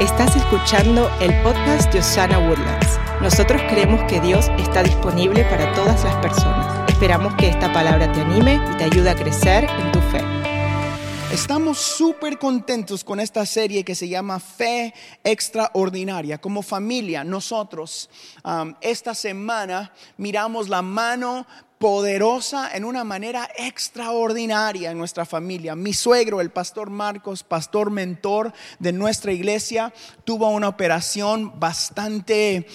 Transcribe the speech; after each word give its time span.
Estás 0.00 0.36
escuchando 0.36 1.10
el 1.20 1.34
podcast 1.42 1.92
de 1.92 1.98
Osana 1.98 2.38
Woodlands. 2.38 3.00
Nosotros 3.20 3.60
creemos 3.68 4.00
que 4.04 4.20
Dios 4.20 4.48
está 4.56 4.84
disponible 4.84 5.42
para 5.42 5.74
todas 5.74 6.04
las 6.04 6.14
personas. 6.22 6.88
Esperamos 6.88 7.34
que 7.34 7.48
esta 7.48 7.72
palabra 7.72 8.12
te 8.12 8.20
anime 8.20 8.60
y 8.72 8.76
te 8.76 8.84
ayude 8.84 9.10
a 9.10 9.16
crecer 9.16 9.64
en 9.64 9.90
tu 9.90 9.98
fe. 10.02 10.22
Estamos 11.32 11.78
súper 11.78 12.38
contentos 12.38 13.02
con 13.02 13.18
esta 13.18 13.44
serie 13.44 13.82
que 13.82 13.96
se 13.96 14.08
llama 14.08 14.38
Fe 14.38 14.94
Extraordinaria. 15.24 16.38
Como 16.38 16.62
familia, 16.62 17.24
nosotros 17.24 18.08
esta 18.80 19.16
semana 19.16 19.92
miramos 20.16 20.68
la 20.68 20.80
mano 20.80 21.44
poderosa 21.78 22.70
en 22.74 22.84
una 22.84 23.04
manera 23.04 23.48
extraordinaria 23.56 24.90
en 24.90 24.98
nuestra 24.98 25.24
familia. 25.24 25.76
Mi 25.76 25.92
suegro, 25.92 26.40
el 26.40 26.50
pastor 26.50 26.90
Marcos, 26.90 27.44
pastor 27.44 27.90
mentor 27.90 28.52
de 28.78 28.92
nuestra 28.92 29.32
iglesia, 29.32 29.92
tuvo 30.24 30.48
una 30.50 30.68
operación 30.68 31.58
bastante 31.58 32.66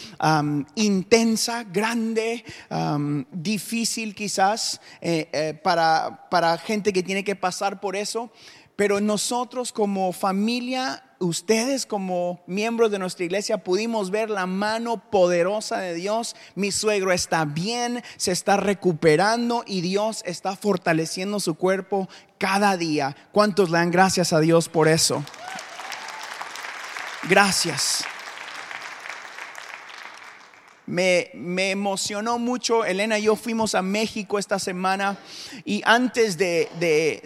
intensa, 0.76 1.64
grande, 1.64 2.46
difícil 3.32 4.16
quizás 4.16 4.80
eh, 5.02 5.30
eh, 5.34 5.60
para, 5.62 6.30
para 6.30 6.58
gente 6.58 6.94
que 6.94 7.04
tiene 7.04 7.24
que 7.24 7.36
pasar 7.36 7.80
por 7.80 7.96
eso. 7.96 8.32
Pero 8.76 9.00
nosotros 9.00 9.72
como 9.72 10.12
familia 10.14 11.04
ustedes 11.24 11.86
como 11.86 12.44
miembros 12.48 12.92
de 12.92 13.00
nuestra 13.00 13.26
iglesia 13.26 13.58
pudimos 13.58 14.12
ver 14.12 14.30
la 14.30 14.46
mano 14.46 15.10
poderosa 15.10 15.80
de 15.80 15.94
Dios. 15.94 16.36
Mi 16.56 16.72
suegro 16.72 17.12
está 17.12 17.46
bien, 17.46 18.04
se 18.18 18.32
está 18.32 18.58
recuperando 18.58 19.64
y 19.66 19.82
Dios 19.82 20.22
está 20.26 20.56
fortaleciendo 20.56 21.40
su 21.40 21.56
cuerpo 21.56 22.10
cada 22.38 22.78
día. 22.78 23.16
¿Cuántos 23.32 23.70
le 23.70 23.78
dan 23.78 23.92
gracias 23.92 24.34
a 24.34 24.40
Dios 24.40 24.70
por 24.70 24.88
eso? 24.88 25.24
Gracias. 27.30 28.04
Me, 30.86 31.32
emocionó 31.72 32.38
mucho. 32.38 32.84
Elena 32.84 33.18
y 33.18 33.24
yo 33.24 33.36
fuimos 33.36 33.76
a 33.76 33.82
México 33.82 34.38
esta 34.38 34.60
semana 34.60 35.18
y 35.64 35.82
antes 35.86 36.38
de, 36.38 36.70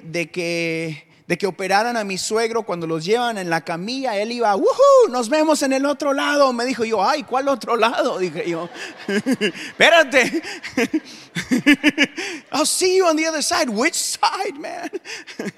de 0.03 0.29
que 0.29 1.06
de 1.27 1.37
que 1.37 1.45
operaran 1.45 1.97
a 1.97 2.05
mi 2.05 2.17
suegro 2.17 2.63
cuando 2.63 2.87
los 2.87 3.03
llevan 3.03 3.37
en 3.37 3.49
la 3.49 3.61
camilla, 3.61 4.15
él 4.15 4.31
iba, 4.31 4.55
¡Woohoo! 4.55 5.09
Nos 5.09 5.27
vemos 5.27 5.61
en 5.61 5.73
el 5.73 5.85
otro 5.85 6.13
lado. 6.13 6.53
Me 6.53 6.65
dijo 6.65 6.85
yo, 6.85 7.03
ay, 7.03 7.23
¿cuál 7.23 7.49
otro 7.49 7.75
lado? 7.75 8.17
Dije 8.19 8.49
yo, 8.49 8.69
espérate. 9.07 10.41
I'll 12.51 12.65
see 12.65 12.97
you 12.97 13.05
on 13.05 13.17
the 13.17 13.27
other 13.27 13.43
side. 13.43 13.69
Which 13.69 13.93
side, 13.95 14.57
man? 14.57 14.89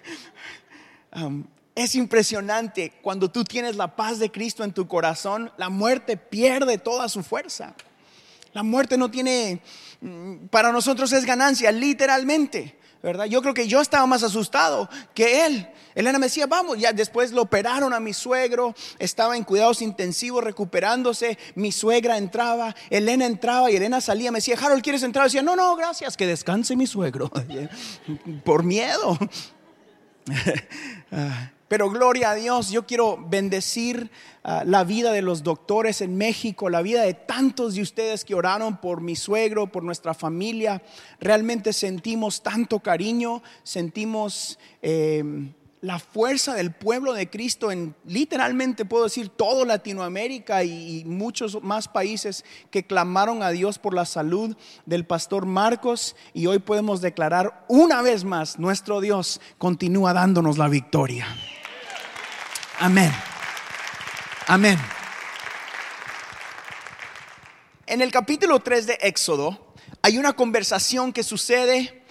Um, 1.12 1.48
es 1.74 1.96
impresionante 1.96 2.94
cuando 3.02 3.32
tú 3.32 3.44
tienes 3.44 3.76
la 3.76 3.96
paz 3.96 4.20
de 4.20 4.30
Cristo 4.30 4.64
en 4.64 4.74
tu 4.74 4.88
corazón, 4.88 5.52
la 5.58 5.70
muerte 5.70 6.18
pierde 6.18 6.78
toda 6.78 7.10
su 7.10 7.24
fuerza. 7.24 7.74
La 8.54 8.62
muerte 8.62 8.96
no 8.96 9.10
tiene, 9.10 9.60
mm, 10.02 10.50
para 10.52 10.72
nosotros 10.72 11.12
es 11.14 11.26
ganancia, 11.26 11.72
literalmente. 11.72 12.79
¿Verdad? 13.02 13.26
Yo 13.26 13.42
creo 13.42 13.54
que 13.54 13.68
yo 13.68 13.82
estaba 13.82 14.06
más 14.06 14.24
asustado 14.24 14.90
que 15.14 15.46
él. 15.46 15.68
Elena 15.96 16.20
me 16.20 16.28
decía, 16.28 16.48
vamos, 16.48 16.78
ya 16.78 16.94
después 16.94 17.32
lo 17.32 17.42
operaron 17.42 17.94
a 17.94 18.00
mi 18.00 18.14
suegro, 18.14 18.76
estaba 19.00 19.36
en 19.36 19.44
cuidados 19.44 19.82
intensivos 19.82 20.44
recuperándose, 20.44 21.38
mi 21.56 21.72
suegra 21.72 22.18
entraba, 22.18 22.76
Elena 22.90 23.26
entraba 23.26 23.72
y 23.72 23.76
Elena 23.76 24.00
salía, 24.02 24.32
me 24.32 24.38
decía, 24.38 24.58
Harold, 24.62 24.84
¿quieres 24.84 25.04
entrar? 25.04 25.26
decía, 25.26 25.42
no, 25.42 25.56
no, 25.56 25.76
gracias, 25.76 26.16
que 26.16 26.28
descanse 26.28 26.76
mi 26.76 26.88
suegro, 26.88 27.32
por 28.46 28.64
miedo. 28.64 29.18
Pero 31.70 31.90
gloria 31.90 32.32
a 32.32 32.36
Dios, 32.36 32.72
yo 32.72 32.86
quiero 32.86 33.18
bendecir 33.30 34.12
ah, 34.44 34.64
la 34.66 34.84
vida 34.84 35.14
de 35.14 35.22
los 35.22 35.44
doctores 35.44 36.02
en 36.02 36.18
México, 36.18 36.70
la 36.70 36.82
vida 36.82 37.04
de 37.04 37.14
tantos 37.14 37.76
de 37.76 37.84
ustedes 37.84 38.26
que 38.26 38.36
oraron 38.36 38.78
por 38.78 39.00
mi 39.02 39.16
suegro, 39.16 39.72
por 39.72 39.84
nuestra 39.84 40.14
familia. 40.14 40.82
Realmente 41.22 41.72
sentimos 41.72 42.44
tanto 42.44 42.80
cariño, 42.80 43.42
sentimos... 43.64 44.60
Eh, 44.82 45.24
la 45.82 46.00
fuerza 46.00 46.56
del 46.56 46.72
pueblo 46.72 47.14
de 47.14 47.30
Cristo 47.30 47.72
en 47.72 47.96
literalmente 48.06 48.84
puedo 48.84 49.06
decir 49.06 49.30
todo 49.30 49.64
Latinoamérica 49.66 50.64
y, 50.64 51.06
muchos 51.06 51.64
más 51.64 51.88
países 51.88 52.44
que 52.70 52.86
clamaron 52.86 53.44
a 53.44 53.52
Dios 53.52 53.80
por 53.80 53.94
la 53.94 54.06
salud 54.06 54.58
del 54.86 55.06
pastor 55.06 55.46
Marcos 55.46 56.16
y 56.34 56.48
hoy 56.48 56.60
podemos 56.60 57.02
declarar 57.02 57.66
una 57.70 58.02
vez 58.02 58.26
más 58.26 58.60
nuestro 58.60 59.00
Dios 59.00 59.40
continúa 59.58 60.14
dándonos 60.14 60.58
la 60.58 60.68
victoria. 60.68 61.28
Amén. 62.82 63.12
Amén. 64.48 64.80
En 67.86 68.02
el 68.02 68.10
capítulo 68.10 68.62
3 68.62 68.88
de 68.88 68.98
Éxodo 69.02 69.74
hay 70.02 70.18
una 70.18 70.32
conversación 70.32 71.12
que 71.12 71.24
sucede 71.24 72.06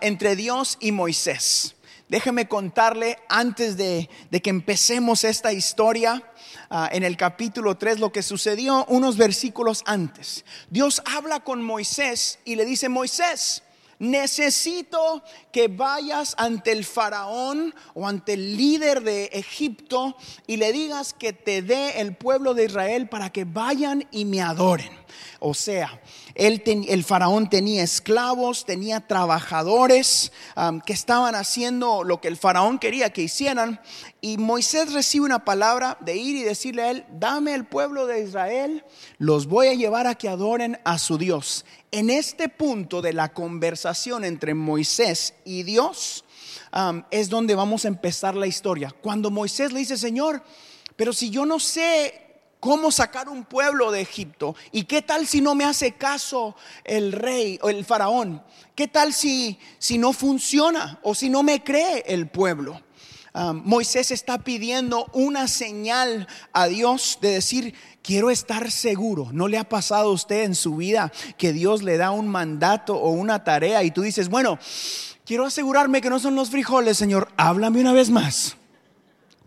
entre 0.00 0.34
Dios 0.34 0.78
y 0.80 0.92
Moisés. 0.92 1.76
Déjeme 2.08 2.48
contarle 2.48 3.18
antes 3.28 3.76
de, 3.76 4.08
que 4.42 4.48
empecemos 4.48 5.24
esta 5.24 5.52
historia 5.52 6.22
uh, 6.70 6.86
en 6.90 7.02
el 7.02 7.18
capítulo 7.18 7.76
3 7.76 7.98
lo 7.98 8.10
que 8.10 8.22
sucedió 8.22 8.86
unos 8.86 9.18
versículos 9.18 9.82
antes. 9.84 10.46
Dios 10.70 11.02
habla 11.04 11.40
con 11.40 11.62
Moisés 11.62 12.38
y 12.46 12.56
le 12.56 12.64
dice, 12.64 12.88
Moisés, 12.88 13.62
necesito 13.98 15.22
que 15.52 15.68
vayas 15.68 16.34
ante 16.38 16.72
el 16.72 16.84
faraón 16.84 17.74
o 17.94 18.06
ante 18.06 18.34
el 18.34 18.56
líder 18.56 19.02
de 19.02 19.26
Egipto 19.26 20.16
y 20.46 20.56
le 20.56 20.72
digas 20.72 21.12
que 21.12 21.32
te 21.32 21.62
dé 21.62 22.00
el 22.00 22.16
pueblo 22.16 22.54
de 22.54 22.66
Israel 22.66 23.08
para 23.08 23.30
que 23.30 23.44
vayan 23.44 24.06
y 24.10 24.24
me 24.24 24.40
adoren. 24.40 24.90
O 25.40 25.54
sea, 25.54 26.00
el 26.34 27.04
faraón 27.04 27.48
tenía 27.48 27.82
esclavos, 27.82 28.64
tenía 28.64 29.06
trabajadores 29.06 30.32
que 30.84 30.92
estaban 30.92 31.34
haciendo 31.34 32.04
lo 32.04 32.20
que 32.20 32.28
el 32.28 32.36
faraón 32.36 32.78
quería 32.78 33.10
que 33.10 33.22
hicieran. 33.22 33.80
Y 34.20 34.36
Moisés 34.36 34.92
recibe 34.92 35.26
una 35.26 35.44
palabra 35.44 35.96
de 36.00 36.16
ir 36.16 36.36
y 36.36 36.42
decirle 36.42 36.82
a 36.82 36.90
él, 36.90 37.06
dame 37.12 37.54
el 37.54 37.66
pueblo 37.66 38.06
de 38.06 38.22
Israel, 38.22 38.84
los 39.18 39.46
voy 39.46 39.68
a 39.68 39.74
llevar 39.74 40.06
a 40.06 40.16
que 40.16 40.28
adoren 40.28 40.80
a 40.84 40.98
su 40.98 41.18
Dios. 41.18 41.64
En 41.90 42.10
este 42.10 42.48
punto 42.48 43.00
de 43.00 43.14
la 43.14 43.32
conversación 43.32 44.24
entre 44.24 44.52
Moisés 44.54 45.34
y 45.44 45.62
Dios 45.62 46.24
es 47.10 47.28
donde 47.30 47.54
vamos 47.54 47.84
a 47.84 47.88
empezar 47.88 48.34
la 48.34 48.46
historia. 48.46 48.94
Cuando 49.00 49.30
Moisés 49.30 49.72
le 49.72 49.80
dice, 49.80 49.96
Señor, 49.96 50.42
pero 50.96 51.12
si 51.12 51.30
yo 51.30 51.46
no 51.46 51.58
sé 51.58 52.28
cómo 52.60 52.90
sacar 52.90 53.28
un 53.28 53.44
pueblo 53.44 53.90
de 53.90 54.00
Egipto. 54.00 54.54
¿Y 54.72 54.84
qué 54.84 55.02
tal 55.02 55.26
si 55.26 55.40
no 55.40 55.54
me 55.54 55.64
hace 55.64 55.92
caso 55.92 56.56
el 56.84 57.12
rey 57.12 57.58
o 57.62 57.70
el 57.70 57.84
faraón? 57.84 58.42
¿Qué 58.74 58.88
tal 58.88 59.12
si, 59.12 59.58
si 59.78 59.98
no 59.98 60.12
funciona 60.12 60.98
o 61.02 61.14
si 61.14 61.28
no 61.28 61.42
me 61.42 61.62
cree 61.62 62.04
el 62.06 62.28
pueblo? 62.28 62.80
Moisés 63.52 64.10
está 64.10 64.38
pidiendo 64.38 65.06
una 65.12 65.48
señal 65.48 66.26
a 66.52 66.66
Dios 66.66 67.18
de 67.20 67.30
decir, 67.30 67.74
quiero 68.02 68.30
estar 68.30 68.70
seguro. 68.70 69.28
¿No 69.32 69.48
le 69.48 69.58
ha 69.58 69.68
pasado 69.68 70.10
a 70.10 70.12
usted 70.12 70.44
en 70.44 70.54
su 70.54 70.76
vida 70.76 71.12
que 71.36 71.52
Dios 71.52 71.82
le 71.82 71.96
da 71.96 72.10
un 72.10 72.28
mandato 72.28 72.96
o 72.96 73.10
una 73.10 73.44
tarea 73.44 73.82
y 73.84 73.90
tú 73.90 74.02
dices, 74.02 74.28
bueno, 74.28 74.58
quiero 75.24 75.44
asegurarme 75.44 76.00
que 76.00 76.10
no 76.10 76.18
son 76.18 76.34
los 76.34 76.50
frijoles, 76.50 76.96
Señor, 76.96 77.28
háblame 77.36 77.80
una 77.80 77.92
vez 77.92 78.10
más. 78.10 78.56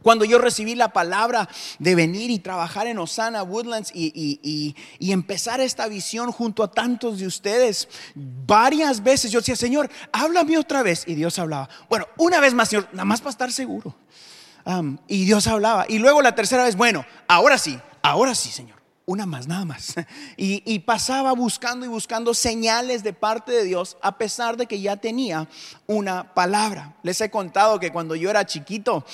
Cuando 0.02 0.26
yo 0.26 0.40
recibí 0.40 0.76
la 0.76 0.90
palabra 0.90 1.48
de 1.80 1.96
venir 1.96 2.32
y 2.32 2.40
trabajar 2.40 2.88
en 2.88 2.98
Osana 2.98 3.44
Woodlands 3.44 3.92
y, 3.94 4.76
empezar 5.00 5.60
esta 5.60 5.88
visión 5.88 6.32
junto 6.32 6.64
a 6.64 6.72
tantos 6.72 7.20
de 7.20 7.28
ustedes, 7.28 7.88
varias 8.16 9.04
veces 9.04 9.32
yo 9.32 9.40
decía, 9.40 9.56
Señor, 9.56 9.90
háblame 10.12 10.58
otra 10.58 10.84
vez. 10.84 11.04
Y 11.08 11.16
Dios 11.16 11.38
hablaba. 11.38 11.70
Bueno, 11.90 12.08
una 12.18 12.40
vez 12.40 12.54
más, 12.54 12.70
Señor, 12.70 12.88
nada 12.94 13.06
más 13.06 13.22
para 13.22 13.32
estar 13.32 13.52
seguro. 13.52 13.96
y 15.08 15.26
Dios 15.26 15.48
hablaba. 15.48 15.86
Y 15.88 16.00
luego 16.00 16.22
la 16.22 16.34
tercera 16.34 16.64
vez, 16.64 16.76
bueno, 16.76 17.06
ahora 17.28 17.58
sí, 17.58 17.80
ahora 18.02 18.34
sí, 18.34 18.50
Señor. 18.50 18.82
Una 19.06 19.26
más, 19.26 19.48
nada 19.48 19.66
más. 19.66 19.96
Y, 20.38 20.64
y 20.66 20.80
pasaba 20.80 21.34
buscando 21.34 21.86
y 21.86 21.90
buscando 21.90 22.34
señales 22.34 23.04
de 23.04 23.14
parte 23.14 23.52
de 23.52 23.64
Dios, 23.64 23.98
a 24.02 24.18
pesar 24.18 24.58
de 24.58 24.66
que 24.66 24.80
ya 24.80 24.98
tenía 24.98 25.50
una 25.86 26.34
palabra. 26.34 26.96
Les 27.04 27.20
he 27.22 27.30
contado 27.30 27.80
que 27.80 27.92
cuando 27.92 28.16
yo 28.16 28.30
era 28.30 28.46
chiquito, 28.46 29.06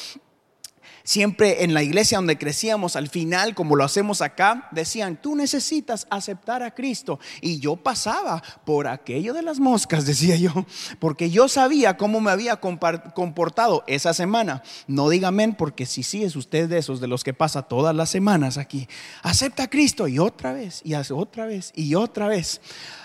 siempre 1.08 1.64
en 1.64 1.74
la 1.74 1.84
iglesia 1.84 2.18
donde 2.18 2.38
crecíamos, 2.38 2.98
al 2.98 3.08
final, 3.08 3.56
como 3.56 3.78
lo 3.78 3.86
hacemos 3.86 4.22
acá, 4.22 4.68
decían, 4.72 5.16
tú 5.22 5.38
necesitas 5.38 6.06
aceptar 6.10 6.64
a 6.64 6.76
Cristo. 6.76 7.18
Y 7.40 7.60
yo 7.60 7.78
pasaba 7.78 8.44
por 8.66 8.90
aquello 8.90 9.34
de 9.34 9.42
las 9.42 9.62
moscas, 9.62 10.06
decía 10.06 10.36
yo, 10.36 10.52
porque 11.00 11.30
yo 11.30 11.48
sabía 11.48 11.96
cómo 11.96 12.20
me 12.20 12.30
había 12.30 12.58
comportado 12.58 13.86
esa 13.88 14.14
semana. 14.14 14.64
No 14.86 15.08
diga 15.08 15.30
amén, 15.30 15.56
porque 15.58 15.86
si 15.86 16.04
sí 16.04 16.26
es 16.26 16.36
usted 16.36 16.68
de 16.68 16.80
esos, 16.80 17.00
de 17.00 17.08
los 17.08 17.24
que 17.24 17.34
pasa 17.34 17.62
todas 17.62 17.96
las 17.96 18.10
semanas 18.10 18.58
aquí. 18.58 18.90
Acepta 19.24 19.64
a 19.64 19.70
Cristo 19.70 20.10
y 20.10 20.20
otra 20.20 20.52
vez, 20.52 20.82
y 20.84 20.94
otra 20.94 21.46
vez, 21.46 21.72
y 21.74 21.96
otra 21.96 22.28
vez. 22.28 22.60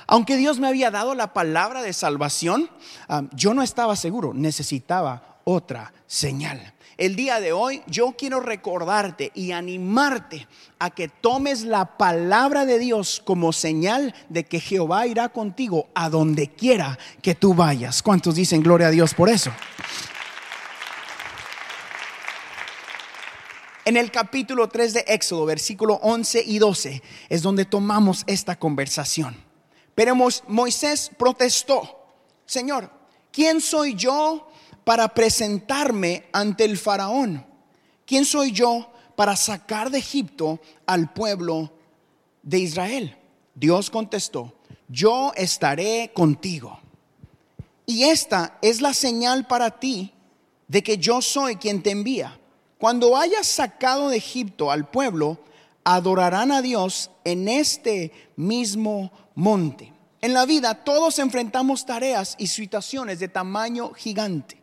Aunque 0.09 0.37
Dios 0.37 0.59
me 0.59 0.67
había 0.67 0.91
dado 0.91 1.15
la 1.15 1.33
palabra 1.33 1.83
de 1.83 1.93
salvación, 1.93 2.69
ah, 3.09 3.23
yo 3.33 3.55
no 3.55 3.63
estaba 3.63 3.95
seguro, 3.95 4.35
necesitaba 4.35 5.39
otra 5.45 5.93
señal. 6.09 6.75
El 7.03 7.17
día 7.17 7.41
de 7.41 7.51
hoy 7.53 7.83
yo 7.89 8.15
quiero 8.17 8.39
recordarte 8.39 9.33
y 9.35 9.51
animarte 9.51 10.47
a 10.79 10.91
que 10.91 11.09
tomes 11.09 11.63
la 11.63 11.99
palabra 11.99 12.65
de 12.65 12.79
Dios 12.79 13.21
como 13.25 13.53
señal 13.53 14.15
de 14.29 14.45
que 14.45 14.61
Jehová 14.61 15.09
irá 15.09 15.31
contigo 15.31 15.89
a 15.97 16.09
donde 16.09 16.55
quiera 16.55 16.97
que 17.21 17.35
tú 17.35 17.55
vayas. 17.55 18.05
¿Cuántos 18.05 18.37
dicen 18.37 18.63
gloria 18.63 18.87
a 18.87 18.91
Dios 18.93 19.15
por 19.15 19.29
eso? 19.29 19.51
En 23.85 23.97
el 23.97 24.13
capítulo 24.13 24.69
3 24.69 24.95
de 24.95 25.05
Éxodo, 25.09 25.45
versículo 25.45 25.95
11 26.05 26.45
y 26.47 26.61
12, 26.61 27.03
es 27.29 27.43
donde 27.43 27.65
tomamos 27.65 28.23
esta 28.29 28.57
conversación. 28.57 29.35
Pero 29.97 30.15
Moisés 30.47 31.11
protestó, 31.19 32.07
Señor, 32.47 32.93
¿quién 33.33 33.61
soy 33.61 33.97
yo 33.97 34.52
para 34.85 35.09
presentarme 35.09 36.25
ante 36.33 36.65
el 36.65 36.79
faraón? 36.79 37.47
¿Quién 38.07 38.25
soy 38.25 38.53
yo 38.53 38.91
para 39.17 39.37
sacar 39.37 39.91
de 39.91 39.99
Egipto 39.99 40.61
al 40.87 41.13
pueblo 41.13 41.73
de 42.43 42.59
Israel? 42.59 43.17
Dios 43.55 43.91
contestó, 43.91 44.55
yo 44.89 45.33
estaré 45.37 46.11
contigo. 46.15 46.81
Y 47.87 48.05
esta 48.05 48.59
es 48.63 48.81
la 48.81 48.95
señal 48.95 49.47
para 49.47 49.79
ti 49.79 50.13
de 50.69 50.83
que 50.83 50.99
yo 50.99 51.21
soy 51.21 51.57
quien 51.57 51.83
te 51.83 51.91
envía 51.91 52.39
cuando 52.83 53.17
hayas 53.17 53.47
sacado 53.47 54.09
de 54.09 54.17
Egipto 54.17 54.73
al 54.73 54.91
pueblo, 54.91 55.39
adorarán 55.85 56.51
a 56.51 56.63
Dios 56.63 57.13
en 57.23 57.47
este 57.47 58.11
mismo 58.35 59.13
monte. 59.37 59.93
En 60.21 60.35
la 60.35 60.47
vida 60.47 60.75
todos 60.75 61.21
enfrentamos 61.21 61.87
tareas 61.87 62.35
y 62.39 62.49
situaciones 62.49 63.21
de 63.21 63.29
tamaño 63.29 63.93
gigante. 63.93 64.62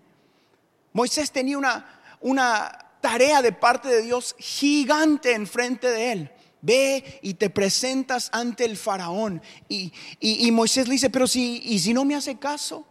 Moisés 0.99 1.31
tenía 1.31 1.57
una, 1.57 1.85
una 2.19 2.77
tarea 2.99 3.41
de 3.41 3.53
parte 3.53 3.87
de 3.87 4.01
Dios 4.01 4.35
gigante 4.37 5.31
enfrente 5.31 5.89
de 5.89 6.11
él. 6.11 6.31
Ve 6.61 7.21
y 7.21 7.35
te 7.35 7.49
presentas 7.49 8.27
ante 8.33 8.65
el 8.65 8.75
faraón. 8.75 9.41
Y, 9.69 9.93
y 10.19 10.51
Moisés 10.51 10.89
le 10.89 10.95
dice, 10.95 11.09
pero 11.09 11.25
si, 11.25 11.61
¿y 11.63 11.79
si 11.79 11.93
no 11.93 12.03
me 12.03 12.15
hace 12.15 12.37
caso? 12.37 12.85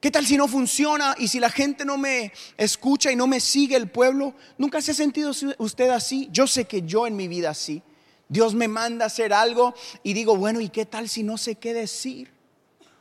¿Qué 0.00 0.10
tal 0.10 0.26
si 0.26 0.38
no 0.38 0.48
funciona 0.48 1.14
y 1.18 1.28
si 1.28 1.38
la 1.38 1.50
gente 1.50 1.84
no 1.84 1.98
me 1.98 2.32
escucha 2.56 3.12
y 3.12 3.16
no 3.16 3.26
me 3.26 3.40
sigue 3.40 3.76
el 3.76 3.90
pueblo? 3.90 4.34
¿Nunca 4.56 4.80
se 4.80 4.92
ha 4.92 4.94
sentido 4.94 5.32
usted 5.58 5.90
así? 5.90 6.30
Yo 6.32 6.46
sé 6.46 6.64
que 6.64 6.80
yo 6.80 7.06
en 7.06 7.14
mi 7.14 7.28
vida 7.28 7.50
así. 7.50 7.82
Dios 8.26 8.54
me 8.54 8.68
manda 8.68 9.04
a 9.04 9.08
hacer 9.08 9.34
algo 9.34 9.74
y 10.02 10.14
digo, 10.14 10.34
bueno, 10.34 10.62
¿y 10.62 10.70
qué 10.70 10.86
tal 10.86 11.10
si 11.10 11.22
no 11.24 11.36
sé 11.36 11.56
qué 11.56 11.74
decir? 11.74 12.32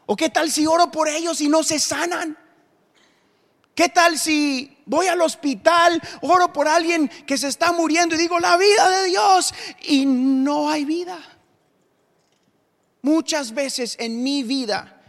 ¿O 0.06 0.18
qué 0.18 0.28
tal 0.28 0.52
si 0.52 0.68
oro 0.68 0.92
por 0.92 1.08
ellos 1.08 1.40
y 1.40 1.48
no 1.48 1.64
se 1.64 1.80
sanan? 1.80 2.41
¿Qué 3.76 3.90
tal 3.90 4.20
si 4.20 4.78
voy 4.86 5.08
al 5.08 5.22
hospital, 5.22 6.02
oro 6.22 6.52
por 6.52 6.68
alguien 6.68 7.10
que 7.26 7.38
se 7.38 7.48
está 7.48 7.72
muriendo 7.72 8.16
y 8.16 8.18
digo, 8.18 8.40
la 8.40 8.58
vida 8.58 8.90
de 8.90 9.06
Dios 9.08 9.54
y 9.88 10.06
no 10.06 10.70
hay 10.70 10.86
vida? 10.86 11.20
Muchas 13.02 13.54
veces 13.54 13.96
en 14.00 14.22
mi 14.22 14.44
vida 14.44 15.02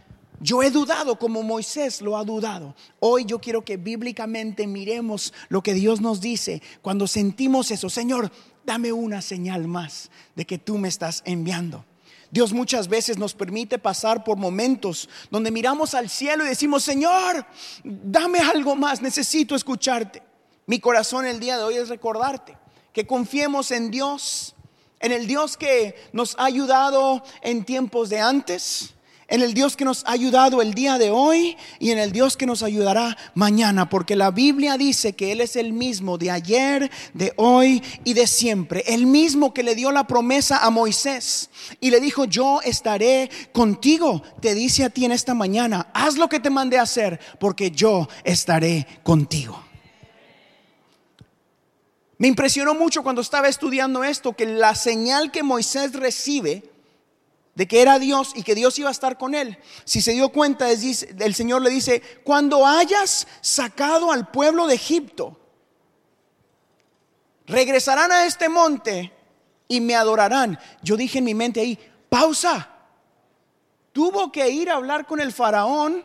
yo 0.43 0.61
he 0.61 0.71
dudado 0.71 1.17
como 1.17 1.41
Moisés 1.41 2.01
lo 2.01 2.17
ha 2.17 2.25
dudado. 2.25 2.75
Hoy 2.99 3.23
yo 3.25 3.39
quiero 3.39 3.63
que 3.63 3.77
bíblicamente 3.77 4.67
miremos 4.67 5.33
lo 5.47 5.63
que 5.63 5.73
Dios 5.73 6.01
nos 6.01 6.19
dice 6.19 6.61
cuando 6.81 7.07
sentimos 7.07 7.71
eso. 7.71 7.89
Señor, 7.89 8.29
dame 8.65 8.91
una 8.91 9.21
señal 9.21 9.67
más 9.67 10.11
de 10.35 10.45
que 10.45 10.57
tú 10.57 10.77
me 10.77 10.89
estás 10.89 11.21
enviando. 11.25 11.85
Dios 12.33 12.51
muchas 12.51 12.87
veces 12.87 13.19
nos 13.19 13.35
permite 13.35 13.77
pasar 13.77 14.23
por 14.23 14.37
momentos 14.37 15.07
donde 15.29 15.51
miramos 15.51 15.93
al 15.93 16.09
cielo 16.09 16.43
y 16.43 16.49
decimos, 16.49 16.83
Señor, 16.83 17.45
dame 17.83 18.39
algo 18.39 18.75
más, 18.75 19.03
necesito 19.03 19.53
escucharte. 19.53 20.23
Mi 20.65 20.79
corazón 20.79 21.27
el 21.27 21.39
día 21.39 21.57
de 21.57 21.63
hoy 21.63 21.75
es 21.75 21.89
recordarte 21.89 22.57
que 22.91 23.05
confiemos 23.05 23.69
en 23.69 23.91
Dios, 23.91 24.55
en 24.99 25.11
el 25.11 25.27
Dios 25.27 25.57
que 25.57 25.93
nos 26.11 26.33
ha 26.39 26.45
ayudado 26.45 27.21
en 27.43 27.65
tiempos 27.65 28.09
de 28.09 28.19
antes, 28.19 28.95
en 29.33 29.41
el 29.41 29.55
Dios 29.55 29.75
que 29.75 29.83
nos 29.83 30.05
ha 30.05 30.11
ayudado 30.11 30.61
el 30.61 30.75
día 30.75 30.99
de 30.99 31.09
hoy 31.09 31.57
y 31.79 31.89
en 31.89 31.97
el 31.97 32.11
Dios 32.11 32.37
que 32.37 32.45
nos 32.45 32.61
ayudará 32.61 33.17
mañana, 33.33 33.89
porque 33.89 34.15
la 34.15 34.29
Biblia 34.29 34.77
dice 34.77 35.13
que 35.13 35.31
Él 35.31 35.41
es 35.41 35.55
el 35.55 35.73
mismo 35.73 36.19
de 36.19 36.29
ayer, 36.29 36.91
de 37.15 37.33
hoy 37.37 37.81
y 38.03 38.13
de 38.13 38.27
siempre, 38.27 38.83
el 38.85 39.07
mismo 39.07 39.51
que 39.51 39.63
le 39.63 39.73
dio 39.73 39.91
la 39.91 40.05
promesa 40.05 40.59
a 40.59 40.69
Moisés 40.69 41.49
y 41.81 41.89
le 41.89 41.99
dijo, 41.99 42.25
yo 42.25 42.61
estaré 42.61 43.31
contigo, 43.51 44.21
te 44.39 44.53
dice 44.53 44.83
a 44.83 44.91
ti 44.91 45.03
en 45.03 45.11
esta 45.11 45.33
mañana, 45.33 45.87
haz 45.95 46.15
lo 46.15 46.29
que 46.29 46.39
te 46.39 46.51
mandé 46.51 46.77
a 46.77 46.83
hacer, 46.83 47.19
porque 47.39 47.71
yo 47.71 48.07
estaré 48.23 48.85
contigo. 49.01 49.59
Me 52.19 52.27
impresionó 52.27 52.75
mucho 52.75 53.01
cuando 53.01 53.23
estaba 53.23 53.47
estudiando 53.47 54.03
esto, 54.03 54.33
que 54.33 54.45
la 54.45 54.75
señal 54.75 55.31
que 55.31 55.41
Moisés 55.41 55.93
recibe, 55.93 56.71
de 57.55 57.67
que 57.67 57.81
era 57.81 57.99
Dios 57.99 58.33
y 58.35 58.43
que 58.43 58.55
Dios 58.55 58.77
iba 58.79 58.89
a 58.89 58.91
estar 58.91 59.17
con 59.17 59.35
él. 59.35 59.57
Si 59.85 60.01
se 60.01 60.13
dio 60.13 60.29
cuenta, 60.29 60.69
el 60.71 61.35
Señor 61.35 61.61
le 61.61 61.69
dice, 61.69 62.01
cuando 62.23 62.65
hayas 62.65 63.27
sacado 63.41 64.11
al 64.11 64.31
pueblo 64.31 64.67
de 64.67 64.75
Egipto, 64.75 65.39
regresarán 67.45 68.11
a 68.11 68.25
este 68.25 68.49
monte 68.49 69.13
y 69.67 69.81
me 69.81 69.95
adorarán. 69.95 70.59
Yo 70.81 70.97
dije 70.97 71.19
en 71.19 71.25
mi 71.25 71.35
mente 71.35 71.61
ahí, 71.61 71.79
pausa. 72.09 72.69
Tuvo 73.91 74.31
que 74.31 74.49
ir 74.49 74.71
a 74.71 74.75
hablar 74.75 75.05
con 75.05 75.19
el 75.19 75.31
faraón, 75.31 76.03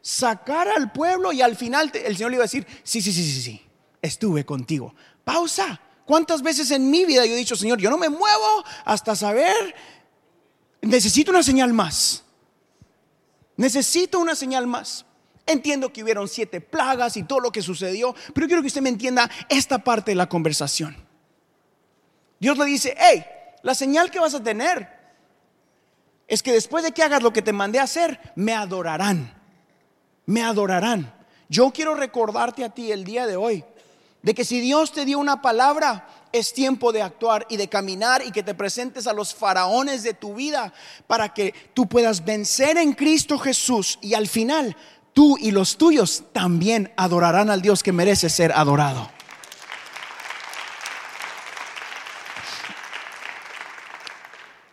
sacar 0.00 0.68
al 0.68 0.90
pueblo 0.90 1.30
y 1.32 1.42
al 1.42 1.54
final 1.54 1.92
el 1.94 2.16
Señor 2.16 2.32
le 2.32 2.36
iba 2.36 2.44
a 2.44 2.46
decir, 2.46 2.66
sí, 2.82 3.00
sí, 3.00 3.12
sí, 3.12 3.22
sí, 3.22 3.42
sí, 3.42 3.62
estuve 4.02 4.44
contigo. 4.44 4.94
Pausa. 5.24 5.80
¿Cuántas 6.04 6.40
veces 6.40 6.70
en 6.70 6.90
mi 6.90 7.04
vida 7.04 7.26
yo 7.26 7.34
he 7.34 7.36
dicho, 7.36 7.54
Señor, 7.54 7.78
yo 7.78 7.90
no 7.90 7.98
me 7.98 8.08
muevo 8.08 8.64
hasta 8.86 9.14
saber 9.14 9.74
necesito 10.82 11.30
una 11.30 11.42
señal 11.42 11.72
más. 11.72 12.24
Necesito 13.56 14.18
una 14.18 14.34
señal 14.34 14.66
más. 14.66 15.04
Entiendo 15.46 15.92
que 15.92 16.02
hubieron 16.02 16.28
siete 16.28 16.60
plagas 16.60 17.16
y 17.16 17.22
todo 17.22 17.40
lo 17.40 17.50
que 17.50 17.62
sucedió, 17.62 18.14
pero 18.34 18.46
quiero 18.46 18.62
que 18.62 18.68
usted 18.68 18.82
me 18.82 18.90
entienda 18.90 19.30
esta 19.48 19.78
parte 19.78 20.10
de 20.10 20.14
la 20.14 20.28
conversación. 20.28 20.96
Dios 22.38 22.56
le 22.58 22.66
dice, 22.66 22.94
hey, 22.98 23.24
la 23.62 23.74
señal 23.74 24.10
que 24.10 24.20
vas 24.20 24.34
a 24.34 24.42
tener 24.42 24.88
es 26.28 26.42
que 26.42 26.52
después 26.52 26.84
de 26.84 26.92
que 26.92 27.02
hagas 27.02 27.22
lo 27.22 27.32
que 27.32 27.42
te 27.42 27.52
mandé 27.52 27.80
a 27.80 27.84
hacer, 27.84 28.20
me 28.36 28.54
adorarán. 28.54 29.34
Me 30.26 30.42
adorarán. 30.42 31.14
Yo 31.48 31.72
quiero 31.72 31.94
recordarte 31.94 32.64
a 32.64 32.68
ti 32.68 32.92
el 32.92 33.04
día 33.04 33.26
de 33.26 33.36
hoy 33.36 33.64
de 34.22 34.34
que 34.34 34.44
si 34.44 34.60
Dios 34.60 34.92
te 34.92 35.04
dio 35.04 35.18
una 35.18 35.40
palabra, 35.40 36.06
es 36.32 36.52
tiempo 36.52 36.92
de 36.92 37.02
actuar 37.02 37.46
y 37.48 37.56
de 37.56 37.68
caminar 37.68 38.22
y 38.24 38.32
que 38.32 38.42
te 38.42 38.54
presentes 38.54 39.06
a 39.06 39.12
los 39.12 39.34
faraones 39.34 40.02
de 40.02 40.14
tu 40.14 40.34
vida 40.34 40.72
para 41.06 41.32
que 41.32 41.54
tú 41.74 41.88
puedas 41.88 42.24
vencer 42.24 42.76
en 42.78 42.92
Cristo 42.92 43.38
Jesús 43.38 43.98
y 44.02 44.14
al 44.14 44.28
final 44.28 44.76
tú 45.12 45.36
y 45.38 45.50
los 45.50 45.78
tuyos 45.78 46.24
también 46.32 46.92
adorarán 46.96 47.50
al 47.50 47.62
Dios 47.62 47.82
que 47.82 47.92
merece 47.92 48.28
ser 48.28 48.52
adorado. 48.52 49.10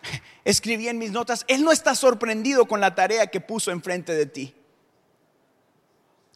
Escribí 0.44 0.88
en 0.88 0.98
mis 0.98 1.12
notas, 1.12 1.46
Él 1.48 1.64
no 1.64 1.72
está 1.72 1.96
sorprendido 1.96 2.66
con 2.66 2.80
la 2.80 2.94
tarea 2.94 3.28
que 3.28 3.42
puso 3.42 3.72
enfrente 3.72 4.14
de 4.14 4.26
ti. 4.26 4.56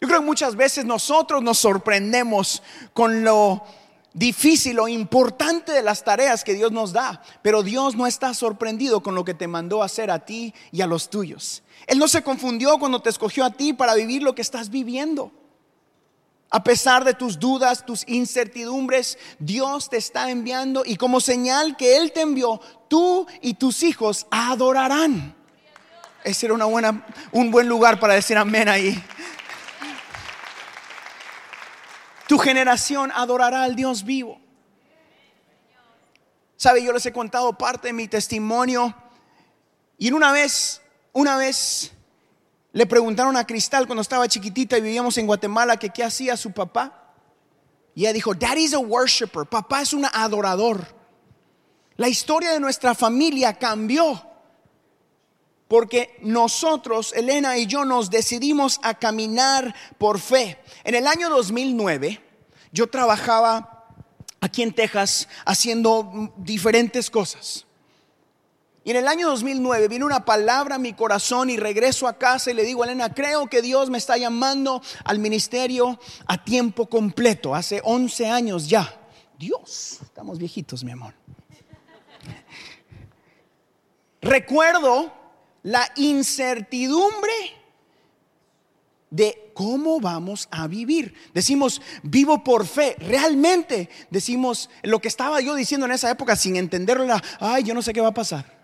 Yo 0.01 0.07
creo 0.07 0.21
que 0.21 0.25
muchas 0.25 0.55
veces 0.55 0.85
nosotros 0.85 1.43
nos 1.43 1.57
sorprendemos 1.57 2.63
con 2.93 3.23
lo 3.23 3.65
difícil 4.13 4.79
o 4.79 4.87
importante 4.87 5.71
de 5.71 5.83
las 5.83 6.03
tareas 6.03 6.43
que 6.43 6.53
Dios 6.53 6.71
nos 6.71 6.93
da, 6.93 7.21
pero 7.41 7.63
Dios 7.63 7.95
no 7.95 8.07
está 8.07 8.33
sorprendido 8.33 9.01
con 9.01 9.15
lo 9.15 9.23
que 9.23 9.33
te 9.33 9.47
mandó 9.47 9.81
a 9.81 9.85
hacer 9.85 10.11
a 10.11 10.25
ti 10.25 10.53
y 10.71 10.81
a 10.81 10.87
los 10.87 11.09
tuyos. 11.09 11.63
Él 11.87 11.99
no 11.99 12.07
se 12.07 12.23
confundió 12.23 12.77
cuando 12.77 13.01
te 13.01 13.09
escogió 13.09 13.45
a 13.45 13.51
ti 13.51 13.73
para 13.73 13.95
vivir 13.95 14.23
lo 14.23 14.35
que 14.35 14.41
estás 14.41 14.69
viviendo. 14.69 15.31
A 16.51 16.63
pesar 16.63 17.05
de 17.05 17.13
tus 17.13 17.37
dudas, 17.37 17.85
tus 17.85 18.07
incertidumbres, 18.07 19.19
Dios 19.37 19.89
te 19.89 19.97
está 19.97 20.31
enviando 20.31 20.81
y 20.83 20.95
como 20.95 21.21
señal 21.21 21.77
que 21.77 21.97
Él 21.97 22.11
te 22.11 22.21
envió, 22.21 22.59
tú 22.87 23.27
y 23.41 23.53
tus 23.53 23.83
hijos 23.83 24.25
adorarán. 24.31 25.35
Ese 26.23 26.47
era 26.47 26.55
una 26.55 26.65
buena, 26.65 27.05
un 27.31 27.51
buen 27.51 27.69
lugar 27.69 27.99
para 27.99 28.15
decir 28.15 28.37
amén 28.37 28.67
ahí. 28.67 29.01
Tu 32.29 32.37
generación 32.37 33.11
adorará 33.15 33.63
al 33.63 33.75
Dios 33.75 34.03
vivo. 34.03 34.39
Sabe, 36.57 36.83
yo 36.83 36.93
les 36.93 37.03
he 37.07 37.11
contado 37.11 37.57
parte 37.57 37.87
de 37.87 37.93
mi 37.93 38.07
testimonio. 38.07 38.95
Y 39.97 40.11
una 40.11 40.31
vez, 40.31 40.79
una 41.11 41.37
vez 41.37 41.91
le 42.71 42.85
preguntaron 42.85 43.35
a 43.35 43.47
Cristal 43.47 43.87
cuando 43.87 44.03
estaba 44.03 44.27
chiquitita 44.27 44.77
y 44.77 44.81
vivíamos 44.81 45.17
en 45.17 45.25
Guatemala 45.25 45.77
que 45.77 45.89
qué 45.89 46.03
hacía 46.03 46.37
su 46.37 46.51
papá. 46.51 47.15
Y 47.95 48.01
ella 48.01 48.13
dijo, 48.13 48.35
Daddy's 48.35 48.75
a 48.75 48.77
worshiper. 48.77 49.47
Papá 49.47 49.81
es 49.81 49.93
un 49.93 50.05
adorador. 50.05 50.85
La 51.95 52.09
historia 52.09 52.51
de 52.51 52.59
nuestra 52.59 52.93
familia 52.93 53.55
cambió 53.55 54.28
porque 55.69 56.17
nosotros, 56.23 57.13
Elena 57.13 57.55
y 57.59 57.67
yo, 57.67 57.85
nos 57.85 58.09
decidimos 58.09 58.79
a 58.81 58.95
caminar 58.95 59.75
por 59.99 60.19
fe. 60.19 60.57
En 60.83 60.95
el 60.95 61.05
año 61.05 61.29
2009, 61.29 62.19
yo 62.71 62.87
trabajaba 62.87 63.85
aquí 64.41 64.63
en 64.63 64.73
Texas 64.73 65.29
haciendo 65.45 66.33
diferentes 66.37 67.11
cosas. 67.11 67.67
Y 68.83 68.89
en 68.89 68.97
el 68.97 69.07
año 69.07 69.27
2009 69.29 69.87
viene 69.89 70.05
una 70.05 70.25
palabra 70.25 70.77
a 70.77 70.79
mi 70.79 70.93
corazón 70.93 71.51
y 71.51 71.57
regreso 71.57 72.07
a 72.07 72.17
casa 72.17 72.49
y 72.49 72.55
le 72.55 72.63
digo, 72.63 72.83
Elena, 72.83 73.13
creo 73.13 73.45
que 73.45 73.61
Dios 73.61 73.91
me 73.91 73.99
está 73.99 74.17
llamando 74.17 74.81
al 75.03 75.19
ministerio 75.19 75.99
a 76.25 76.43
tiempo 76.43 76.87
completo, 76.87 77.53
hace 77.53 77.79
11 77.83 78.27
años 78.27 78.67
ya. 78.67 78.99
Dios, 79.37 79.99
estamos 80.01 80.39
viejitos, 80.39 80.83
mi 80.83 80.93
amor. 80.93 81.13
Recuerdo 84.21 85.18
la 85.63 85.91
incertidumbre 85.95 87.33
de 89.09 89.51
cómo 89.53 89.99
vamos 89.99 90.47
a 90.51 90.67
vivir. 90.67 91.13
Decimos, 91.33 91.81
vivo 92.01 92.43
por 92.43 92.65
fe. 92.65 92.95
Realmente 92.99 93.89
decimos 94.09 94.69
lo 94.83 94.99
que 94.99 95.09
estaba 95.09 95.41
yo 95.41 95.53
diciendo 95.55 95.85
en 95.85 95.91
esa 95.91 96.09
época 96.09 96.35
sin 96.37 96.55
entenderlo, 96.55 97.05
ay, 97.41 97.63
yo 97.63 97.73
no 97.73 97.81
sé 97.81 97.91
qué 97.91 98.01
va 98.01 98.07
a 98.09 98.13
pasar. 98.13 98.57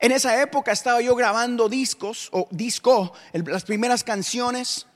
En 0.00 0.12
esa 0.12 0.40
época 0.42 0.72
estaba 0.72 1.00
yo 1.00 1.14
grabando 1.14 1.68
discos 1.68 2.28
o 2.32 2.48
disco, 2.50 3.12
las 3.32 3.64
primeras 3.64 4.04
canciones. 4.04 4.87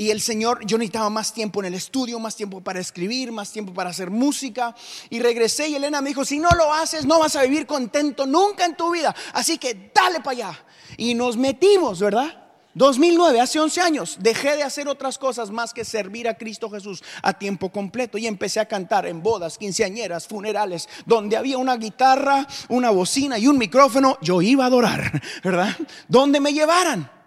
Y 0.00 0.10
el 0.10 0.22
Señor, 0.22 0.64
yo 0.64 0.78
necesitaba 0.78 1.10
más 1.10 1.30
tiempo 1.34 1.60
en 1.60 1.66
el 1.66 1.74
estudio, 1.74 2.18
más 2.18 2.34
tiempo 2.34 2.62
para 2.62 2.80
escribir, 2.80 3.32
más 3.32 3.52
tiempo 3.52 3.74
para 3.74 3.90
hacer 3.90 4.08
música. 4.10 4.74
Y 5.10 5.20
regresé 5.20 5.68
y 5.68 5.74
Elena 5.74 6.00
me 6.00 6.08
dijo, 6.08 6.24
si 6.24 6.38
no 6.38 6.48
lo 6.52 6.72
haces, 6.72 7.04
no 7.04 7.18
vas 7.18 7.36
a 7.36 7.42
vivir 7.42 7.66
contento 7.66 8.24
nunca 8.24 8.64
en 8.64 8.76
tu 8.76 8.92
vida. 8.92 9.14
Así 9.34 9.58
que 9.58 9.92
dale 9.94 10.20
para 10.20 10.30
allá. 10.30 10.64
Y 10.96 11.12
nos 11.12 11.36
metimos, 11.36 12.00
¿verdad? 12.00 12.48
2009, 12.72 13.42
hace 13.42 13.60
11 13.60 13.80
años, 13.82 14.16
dejé 14.20 14.56
de 14.56 14.62
hacer 14.62 14.88
otras 14.88 15.18
cosas 15.18 15.50
más 15.50 15.74
que 15.74 15.84
servir 15.84 16.30
a 16.30 16.38
Cristo 16.38 16.70
Jesús 16.70 17.04
a 17.22 17.34
tiempo 17.34 17.70
completo 17.70 18.16
y 18.16 18.26
empecé 18.26 18.58
a 18.58 18.64
cantar 18.64 19.04
en 19.04 19.22
bodas, 19.22 19.58
quinceañeras, 19.58 20.26
funerales, 20.26 20.88
donde 21.04 21.36
había 21.36 21.58
una 21.58 21.76
guitarra, 21.76 22.46
una 22.70 22.88
bocina 22.88 23.38
y 23.38 23.48
un 23.48 23.58
micrófono, 23.58 24.16
yo 24.22 24.40
iba 24.40 24.64
a 24.64 24.68
adorar, 24.68 25.20
¿verdad? 25.44 25.76
Donde 26.08 26.40
me 26.40 26.54
llevaran. 26.54 27.19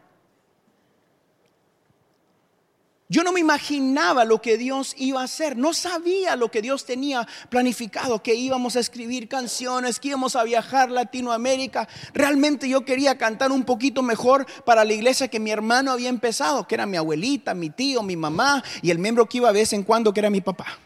Yo 3.14 3.24
no 3.24 3.32
me 3.32 3.40
imaginaba 3.40 4.26
lo 4.26 4.42
que 4.42 4.58
Dios 4.58 4.96
iba 4.98 5.22
a 5.22 5.26
hacer, 5.26 5.56
no 5.56 5.72
sabía 5.72 6.36
lo 6.36 6.50
que 6.50 6.64
Dios 6.64 6.84
tenía 6.84 7.28
planificado, 7.48 8.24
que 8.24 8.34
íbamos 8.34 8.76
a 8.76 8.80
escribir 8.80 9.28
canciones, 9.28 10.00
que 10.00 10.08
íbamos 10.08 10.36
a 10.36 10.44
viajar 10.44 10.90
Latinoamérica. 10.90 11.88
Realmente 12.16 12.68
yo 12.68 12.84
quería 12.84 13.16
cantar 13.20 13.52
un 13.52 13.66
poquito 13.66 14.02
mejor 14.02 14.48
para 14.66 14.84
la 14.84 14.94
iglesia 14.94 15.28
que 15.28 15.40
mi 15.40 15.52
hermano 15.52 15.92
había 15.92 16.10
empezado, 16.10 16.68
que 16.68 16.74
era 16.74 16.88
mi 16.88 16.98
abuelita, 16.98 17.54
mi 17.54 17.70
tío, 17.70 18.02
mi 18.02 18.16
mamá 18.16 18.64
y 18.82 18.90
el 18.90 18.98
miembro 18.98 19.30
que 19.30 19.38
iba 19.38 19.54
de 19.54 19.60
vez 19.60 19.74
en 19.74 19.84
cuando, 19.84 20.12
que 20.12 20.20
era 20.20 20.32
mi 20.32 20.42
papá, 20.42 20.80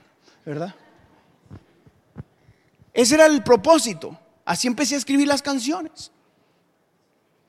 ¿verdad? 0.46 0.76
Ese 2.94 3.16
era 3.16 3.28
el 3.28 3.42
propósito. 3.42 4.20
Así 4.44 4.68
empecé 4.68 4.96
a 4.96 4.98
escribir 4.98 5.30
las 5.30 5.42
canciones. 5.42 6.12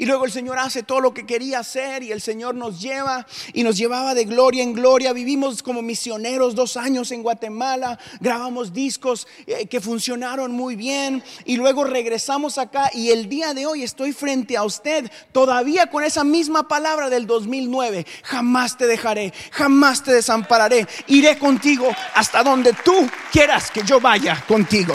Y 0.00 0.06
luego 0.06 0.26
el 0.26 0.30
Señor 0.30 0.60
hace 0.60 0.84
todo 0.84 1.00
lo 1.00 1.12
que 1.12 1.26
quería 1.26 1.58
hacer 1.58 2.04
y 2.04 2.12
el 2.12 2.20
Señor 2.20 2.54
nos 2.54 2.80
lleva 2.80 3.26
y 3.52 3.64
nos 3.64 3.76
llevaba 3.76 4.14
de 4.14 4.26
gloria 4.26 4.62
en 4.62 4.72
gloria. 4.72 5.12
Vivimos 5.12 5.60
como 5.60 5.82
misioneros 5.82 6.54
dos 6.54 6.76
años 6.76 7.10
en 7.10 7.24
Guatemala, 7.24 7.98
grabamos 8.20 8.72
discos 8.72 9.26
eh, 9.48 9.66
que 9.66 9.80
funcionaron 9.80 10.52
muy 10.52 10.76
bien 10.76 11.24
y 11.44 11.56
luego 11.56 11.82
regresamos 11.82 12.58
acá 12.58 12.92
y 12.94 13.10
el 13.10 13.28
día 13.28 13.54
de 13.54 13.66
hoy 13.66 13.82
estoy 13.82 14.12
frente 14.12 14.56
a 14.56 14.62
usted 14.62 15.10
todavía 15.32 15.88
con 15.88 16.04
esa 16.04 16.22
misma 16.22 16.68
palabra 16.68 17.10
del 17.10 17.26
2009. 17.26 18.06
Jamás 18.22 18.78
te 18.78 18.86
dejaré, 18.86 19.34
jamás 19.50 20.04
te 20.04 20.12
desampararé. 20.12 20.86
Iré 21.08 21.40
contigo 21.40 21.88
hasta 22.14 22.44
donde 22.44 22.72
tú 22.72 23.10
quieras 23.32 23.72
que 23.72 23.82
yo 23.82 24.00
vaya 24.00 24.44
contigo. 24.46 24.94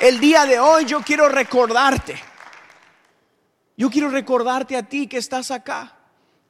El 0.00 0.20
día 0.20 0.46
de 0.46 0.60
hoy 0.60 0.84
yo 0.84 1.00
quiero 1.00 1.28
recordarte 1.28 2.29
yo 3.80 3.88
quiero 3.88 4.10
recordarte 4.10 4.76
a 4.76 4.82
ti 4.82 5.06
que 5.06 5.16
estás 5.16 5.50
acá 5.50 5.99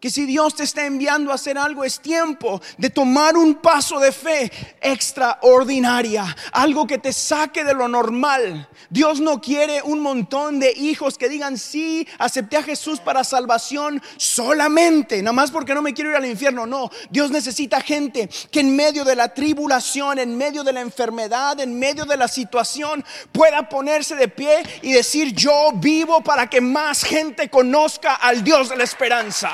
que 0.01 0.11
si 0.11 0.25
Dios 0.25 0.55
te 0.55 0.65
está 0.65 0.87
enviando 0.87 1.31
a 1.31 1.35
hacer 1.35 1.59
algo, 1.59 1.85
es 1.85 2.01
tiempo 2.01 2.61
de 2.79 2.89
tomar 2.89 3.37
un 3.37 3.57
paso 3.57 4.01
de 4.01 4.11
fe 4.13 4.51
extraordinaria, 4.81 6.35
algo 6.53 6.87
que 6.87 6.97
te 6.97 7.13
saque 7.13 7.65
de 7.65 7.75
lo 7.75 7.87
normal. 7.87 8.67
Dios 8.89 9.21
no 9.21 9.43
quiere 9.43 9.83
un 9.83 10.01
montón 10.01 10.59
de 10.59 10.73
hijos 10.73 11.19
que 11.19 11.29
digan, 11.29 11.59
sí, 11.59 12.09
acepté 12.19 12.57
a 12.57 12.63
Jesús 12.63 12.99
para 12.99 13.25
salvación 13.25 14.03
solamente, 14.17 15.23
nada 15.23 15.35
más 15.35 15.51
porque 15.51 15.75
no 15.75 15.83
me 15.83 15.93
quiero 15.93 16.11
ir 16.11 16.17
al 16.17 16.27
infierno. 16.27 16.67
No, 16.67 16.91
Dios 17.11 17.31
necesita 17.31 17.83
gente 17.83 18.31
que 18.51 18.61
en 18.61 18.75
medio 18.75 19.05
de 19.05 19.17
la 19.17 19.35
tribulación, 19.35 20.19
en 20.19 20.35
medio 20.35 20.65
de 20.65 20.73
la 20.73 20.81
enfermedad, 20.81 21.61
en 21.61 21.79
medio 21.79 22.07
de 22.07 22.17
la 22.17 22.27
situación, 22.27 23.05
pueda 23.33 23.69
ponerse 23.69 24.17
de 24.17 24.29
pie 24.29 24.63
y 24.81 24.93
decir, 24.93 25.35
yo 25.35 25.73
vivo 25.75 26.23
para 26.23 26.49
que 26.49 26.63
más 26.63 27.05
gente 27.05 27.51
conozca 27.51 28.15
al 28.15 28.43
Dios 28.43 28.71
de 28.71 28.77
la 28.77 28.85
esperanza. 28.85 29.53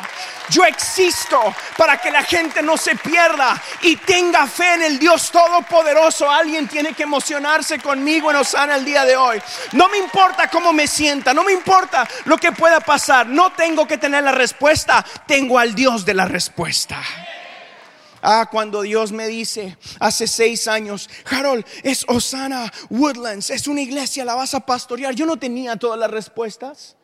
Yo 0.51 0.65
existo 0.65 1.41
para 1.77 2.01
que 2.01 2.11
la 2.11 2.23
gente 2.23 2.63
no 2.63 2.77
se 2.77 2.97
pierda 2.97 3.61
y 3.83 3.97
tenga 3.97 4.47
fe 4.47 4.75
en 4.75 4.83
el 4.83 4.99
Dios 4.99 5.31
Todopoderoso. 5.31 6.31
Alguien 6.31 6.69
tiene 6.69 6.93
que 6.95 7.03
emocionarse 7.03 7.79
conmigo 7.79 8.31
en 8.31 8.37
Osana 8.37 8.77
el 8.77 8.85
día 8.85 9.05
de 9.05 9.17
hoy. 9.17 9.43
No 9.73 9.89
me 9.89 9.99
importa 9.99 10.49
cómo 10.49 10.73
me 10.73 10.87
sienta, 10.87 11.35
no 11.35 11.43
me 11.43 11.53
importa 11.53 12.07
lo 12.25 12.37
que 12.39 12.53
pueda 12.53 12.81
pasar. 12.81 13.27
No 13.27 13.53
tengo 13.53 13.87
que 13.87 13.99
tener 13.99 14.25
la 14.25 14.33
respuesta, 14.33 15.05
tengo 15.27 15.59
al 15.59 15.75
Dios 15.75 16.05
de 16.05 16.15
la 16.15 16.27
respuesta. 16.27 17.03
Ah, 18.23 18.49
cuando 18.51 18.83
Dios 18.83 19.13
me 19.13 19.29
dice 19.29 19.77
hace 20.01 20.27
seis 20.27 20.67
años, 20.67 21.09
Harold, 21.31 21.65
es 21.83 22.05
Osana 22.09 22.73
Woodlands, 22.91 23.51
es 23.51 23.69
una 23.69 23.83
iglesia, 23.83 24.25
la 24.25 24.35
vas 24.35 24.55
a 24.55 24.61
pastorear. 24.61 25.15
Yo 25.15 25.27
no 25.27 25.37
tenía 25.37 25.77
todas 25.77 25.99
las 25.99 26.11
respuestas. 26.11 26.97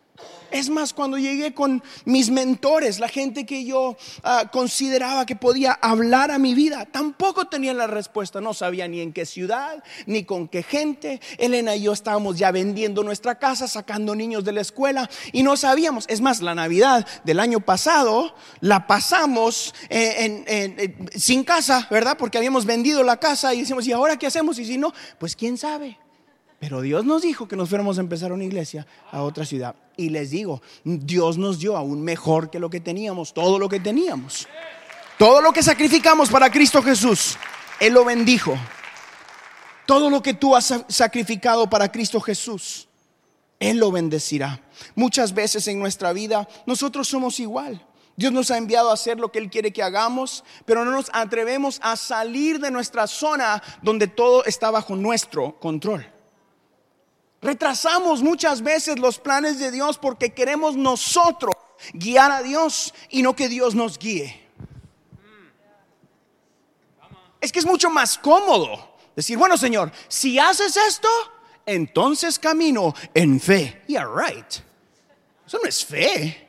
Es 0.53 0.69
más, 0.69 0.93
cuando 0.93 1.17
llegué 1.17 1.55
con 1.55 1.83
mis 2.05 2.31
mentores, 2.31 3.01
la 3.01 3.09
gente 3.09 3.47
que 3.47 3.65
yo 3.65 3.97
ah, 4.23 4.51
consideraba 4.53 5.25
que 5.25 5.35
podía 5.35 5.73
hablar 5.73 6.31
a 6.31 6.39
mi 6.39 6.55
vida, 6.55 6.85
tampoco 6.85 7.47
tenía 7.47 7.73
la 7.73 7.87
respuesta. 7.87 8.43
No 8.43 8.53
sabía 8.53 8.87
ni 8.87 9.01
en 9.01 9.15
qué 9.15 9.25
ciudad, 9.25 9.83
ni 10.05 10.25
con 10.25 10.49
qué 10.49 10.63
gente. 10.63 11.21
Elena 11.39 11.75
y 11.75 11.85
yo 11.85 11.93
estábamos 11.95 12.37
ya 12.37 12.51
vendiendo 12.53 13.03
nuestra 13.03 13.39
casa, 13.39 13.67
sacando 13.67 14.15
niños 14.15 14.45
de 14.45 14.53
la 14.53 14.61
escuela 14.61 15.09
y 15.33 15.43
no 15.43 15.57
sabíamos. 15.57 16.05
Es 16.09 16.21
más, 16.21 16.43
la 16.43 16.55
Navidad 16.55 17.07
del 17.25 17.41
año 17.41 17.61
pasado 17.61 18.35
la 18.61 18.87
pasamos 18.87 19.75
eh, 19.89 20.95
sin 21.17 21.45
casa, 21.45 21.89
¿verdad? 21.91 22.19
Porque 22.19 22.37
habíamos 22.37 22.67
vendido 22.67 23.03
la 23.03 23.17
casa 23.17 23.55
y 23.55 23.61
decimos, 23.61 23.87
¿y 23.87 23.93
ahora 23.93 24.19
qué 24.19 24.27
hacemos? 24.27 24.59
Y 24.59 24.67
si 24.67 24.77
no, 24.77 24.93
pues 25.19 25.35
quién 25.35 25.57
sabe. 25.57 26.02
Pero 26.63 26.81
Dios 26.81 27.05
nos 27.05 27.23
dijo 27.23 27.49
que 27.49 27.57
nos 27.57 27.69
fuéramos 27.69 27.99
a 27.99 28.03
empezar 28.03 28.31
una 28.31 28.45
iglesia 28.45 28.87
a 29.11 29.23
otra 29.23 29.45
ciudad. 29.45 29.75
Y 29.97 30.11
les 30.11 30.31
digo, 30.31 30.63
Dios 30.85 31.37
nos 31.37 31.59
dio 31.59 31.77
aún 31.77 32.05
mejor 32.05 32.51
que 32.51 32.61
lo 32.61 32.71
que 32.71 32.79
teníamos, 32.79 33.35
todo 33.35 33.59
lo 33.59 33.69
que 33.69 33.81
teníamos. 33.81 34.47
Todo 35.19 35.41
lo 35.41 35.53
que 35.53 35.61
sacrificamos 35.65 36.31
para 36.31 36.53
Cristo 36.53 36.81
Jesús, 36.81 37.37
Él 37.81 37.95
lo 37.95 38.05
bendijo. 38.05 38.57
Todo 39.87 40.09
lo 40.09 40.23
que 40.23 40.35
tú 40.35 40.55
has 40.55 40.73
sacrificado 40.87 41.69
para 41.69 41.91
Cristo 41.91 42.21
Jesús, 42.21 42.87
Él 43.59 43.79
lo 43.79 43.91
bendecirá. 43.91 44.61
Muchas 44.95 45.35
veces 45.35 45.67
en 45.67 45.81
nuestra 45.81 46.13
vida 46.13 46.49
nosotros 46.65 47.09
somos 47.09 47.41
igual. 47.41 47.85
Dios 48.15 48.33
nos 48.33 48.53
ha 48.53 48.57
enviado 48.57 48.91
a 48.91 48.95
hacer 48.95 49.19
lo 49.19 49.33
que 49.33 49.41
Él 49.41 49.51
quiere 49.51 49.73
que 49.73 49.83
hagamos, 49.83 50.45
pero 50.65 50.85
no 50.85 50.93
nos 50.93 51.11
atrevemos 51.13 51.81
a 51.83 51.97
salir 51.97 52.61
de 52.61 52.71
nuestra 52.71 53.09
zona 53.09 53.61
donde 53.83 54.07
todo 54.07 54.45
está 54.45 54.71
bajo 54.71 54.95
nuestro 54.95 55.59
control. 55.59 56.12
Retrasamos 57.43 58.23
muchas 58.23 58.63
veces 58.63 59.01
los 59.01 59.19
planes 59.19 59.59
de 59.59 59.73
Dios 59.73 59.99
porque 59.99 60.33
queremos 60.33 60.77
nosotros 60.77 61.55
guiar 61.93 62.31
a 62.31 62.41
Dios 62.41 62.95
y 63.11 63.23
no 63.23 63.35
que 63.35 63.49
Dios 63.49 63.75
nos 63.75 63.99
guíe. 63.99 64.41
Es 67.41 67.51
que 67.51 67.59
es 67.59 67.67
mucho 67.67 67.91
más 67.91 68.17
cómodo 68.17 68.95
decir, 69.17 69.37
bueno 69.37 69.57
Señor, 69.57 69.91
si 70.07 70.39
haces 70.39 70.77
esto, 70.77 71.09
entonces 71.67 72.39
camino 72.39 72.95
en 73.13 73.41
fe. 73.41 73.83
Yeah, 73.89 74.07
right. 74.07 74.47
Eso 75.45 75.59
no 75.61 75.69
es 75.69 75.85
fe. 75.85 76.49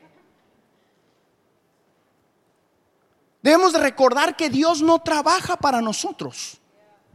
Debemos 3.42 3.72
de 3.72 3.80
recordar 3.80 4.36
que 4.36 4.48
Dios 4.48 4.80
no 4.80 5.00
trabaja 5.00 5.56
para 5.56 5.80
nosotros. 5.80 6.60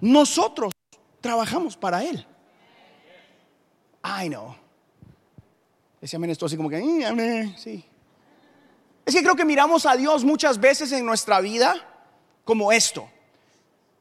Nosotros 0.02 0.74
trabajamos 1.22 1.78
para 1.78 2.04
Él. 2.04 2.28
I 4.04 4.28
know. 4.30 4.56
Ese 6.02 6.16
amén 6.16 6.30
esto 6.30 6.46
así 6.46 6.56
como 6.56 6.70
que, 6.70 6.78
mm, 6.78 7.58
sí. 7.58 7.84
Es 9.06 9.16
que 9.16 9.24
creo 9.24 9.36
que 9.36 9.46
miramos 9.46 9.86
a 9.86 9.96
Dios 9.96 10.24
muchas 10.24 10.60
veces 10.60 10.92
en 10.92 11.06
nuestra 11.06 11.42
vida 11.42 11.76
como 12.46 12.72
esto. 12.72 13.10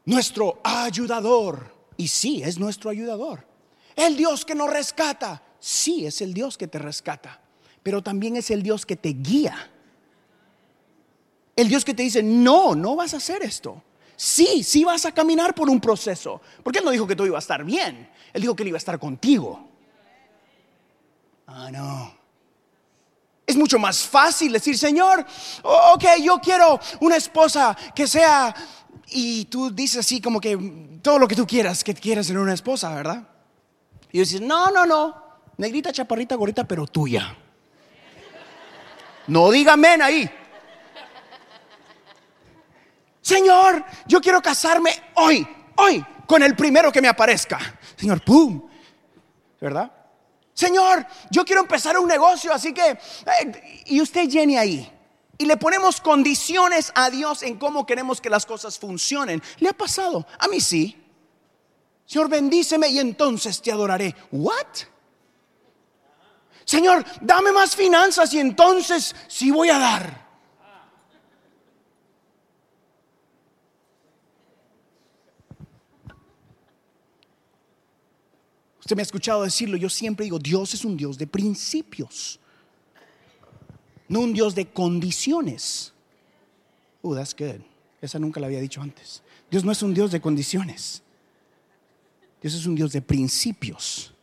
Nuestro 0.05 0.61
ayudador. 0.63 1.75
Y 1.97 2.09
sí, 2.09 2.43
es 2.43 2.59
nuestro 2.59 2.91
ayudador. 2.91 3.47
El 3.97 4.17
Dios 4.17 4.45
que 4.45 4.55
nos 4.55 4.71
rescata. 4.71 5.43
Sí, 5.59 6.07
es 6.07 6.21
el 6.21 6.35
Dios 6.35 6.57
que 6.57 6.69
te 6.69 6.79
rescata. 6.79 7.41
Pero 7.83 8.03
también 8.03 8.37
es 8.37 8.51
el 8.51 8.63
Dios 8.63 8.85
que 8.85 8.97
te 8.97 9.11
guía 9.11 9.71
El 11.57 11.69
Dios 11.69 11.85
que 11.85 11.95
te 11.95 12.03
dice, 12.03 12.23
no, 12.23 12.75
no 12.75 12.95
vas 12.95 13.15
a 13.15 13.17
hacer 13.17 13.43
esto. 13.43 13.83
Sí, 14.15 14.63
sí 14.63 14.85
vas 14.85 15.07
a 15.07 15.13
caminar 15.13 15.55
por 15.55 15.69
un 15.69 15.81
proceso. 15.81 16.41
Porque 16.63 16.79
Él 16.79 16.85
no 16.85 16.91
dijo 16.91 17.07
que 17.07 17.17
todo 17.17 17.27
iba 17.27 17.39
a 17.39 17.41
estar 17.41 17.65
bien. 17.65 18.09
Él 18.33 18.43
dijo 18.43 18.55
que 18.55 18.63
Él 18.63 18.69
iba 18.69 18.77
a 18.77 18.79
estar 18.79 18.99
contigo. 18.99 19.68
Ah, 21.49 21.71
no. 21.73 22.15
Es 23.47 23.57
mucho 23.57 23.79
más 23.79 24.07
fácil 24.07 24.53
decir, 24.53 24.77
Señor, 24.77 25.25
ok, 25.63 26.05
yo 26.23 26.39
quiero 26.39 26.79
una 27.01 27.17
esposa 27.17 27.77
que 27.95 28.07
sea... 28.07 28.55
Y 29.11 29.47
tú 29.47 29.71
dices 29.71 30.01
así 30.01 30.21
como 30.21 30.39
que 30.39 31.01
todo 31.01 31.19
lo 31.19 31.27
que 31.27 31.35
tú 31.35 31.47
quieras, 31.47 31.83
que 31.83 31.95
quieras 31.95 32.29
en 32.29 32.37
una 32.37 32.53
esposa, 32.53 32.95
¿verdad? 32.95 33.27
Y 34.13 34.19
dices, 34.19 34.43
no, 34.43 34.71
no, 34.71 34.85
no, 34.85 35.25
negrita, 35.57 35.91
chaparrita, 35.93 36.35
gorita, 36.35 36.65
pero 36.65 36.87
tuya. 36.87 37.35
No 39.29 39.51
diga 39.51 39.73
amén 39.73 40.03
ahí. 40.03 40.31
Señor, 43.23 43.83
yo 44.07 44.21
quiero 44.21 44.43
casarme 44.43 44.91
hoy, 45.15 45.49
hoy, 45.77 46.05
con 46.27 46.43
el 46.43 46.55
primero 46.55 46.93
que 46.93 47.01
me 47.01 47.09
aparezca. 47.09 47.59
Señor, 47.97 48.23
¡pum! 48.23 48.69
¿Verdad? 49.59 49.98
Señor, 50.59 51.07
yo 51.31 51.45
quiero 51.45 51.61
empezar 51.61 51.97
un 51.97 52.09
negocio, 52.09 52.53
así 52.53 52.75
que... 52.75 52.91
Eh, 52.91 53.85
y 53.87 54.01
usted 54.01 54.29
llene 54.29 54.59
ahí. 54.59 54.93
Y 55.39 55.47
le 55.47 55.57
ponemos 55.57 56.01
condiciones 56.01 56.91
a 56.97 57.11
Dios 57.11 57.45
en 57.45 57.59
cómo 57.61 57.87
queremos 57.87 58.21
que 58.21 58.29
las 58.29 58.45
cosas 58.45 58.77
funcionen. 58.77 59.41
¿Le 59.61 59.69
ha 59.69 59.73
pasado? 59.73 60.27
A 60.37 60.49
mí 60.49 60.61
sí. 60.61 61.01
Señor, 62.05 62.29
bendíceme 62.29 62.89
y 62.89 62.99
entonces 62.99 63.63
te 63.63 63.71
adoraré. 63.71 64.17
¿What? 64.33 64.67
Señor, 66.65 67.05
dame 67.21 67.53
más 67.53 67.77
finanzas 67.77 68.35
y 68.35 68.41
entonces 68.41 69.15
sí 69.29 69.53
voy 69.53 69.69
a 69.69 69.79
dar. 69.79 70.28
Usted 78.89 78.97
me 78.97 79.03
ha 79.03 79.05
escuchado 79.05 79.43
decirlo, 79.43 79.77
yo 79.77 79.91
siempre 79.91 80.25
digo, 80.25 80.39
Dios 80.39 80.73
es 80.73 80.83
un 80.83 80.97
Dios 80.97 81.19
de 81.19 81.27
principios, 81.27 82.41
no 84.09 84.21
un 84.21 84.33
Dios 84.33 84.55
de 84.55 84.65
condiciones. 84.65 85.93
Oh, 87.03 87.15
that's 87.15 87.37
good. 87.39 87.61
Esa 88.01 88.19
nunca 88.19 88.41
la 88.41 88.47
había 88.47 88.61
dicho 88.61 88.81
antes. 88.81 89.23
Dios 89.51 89.63
no 89.63 89.73
es 89.73 89.83
un 89.83 89.93
Dios 89.93 90.11
de 90.11 90.23
condiciones. 90.23 91.03
Dios 92.41 92.55
es 92.55 92.65
un 92.65 92.77
Dios 92.77 92.91
de 92.93 93.03
principios. 93.03 94.15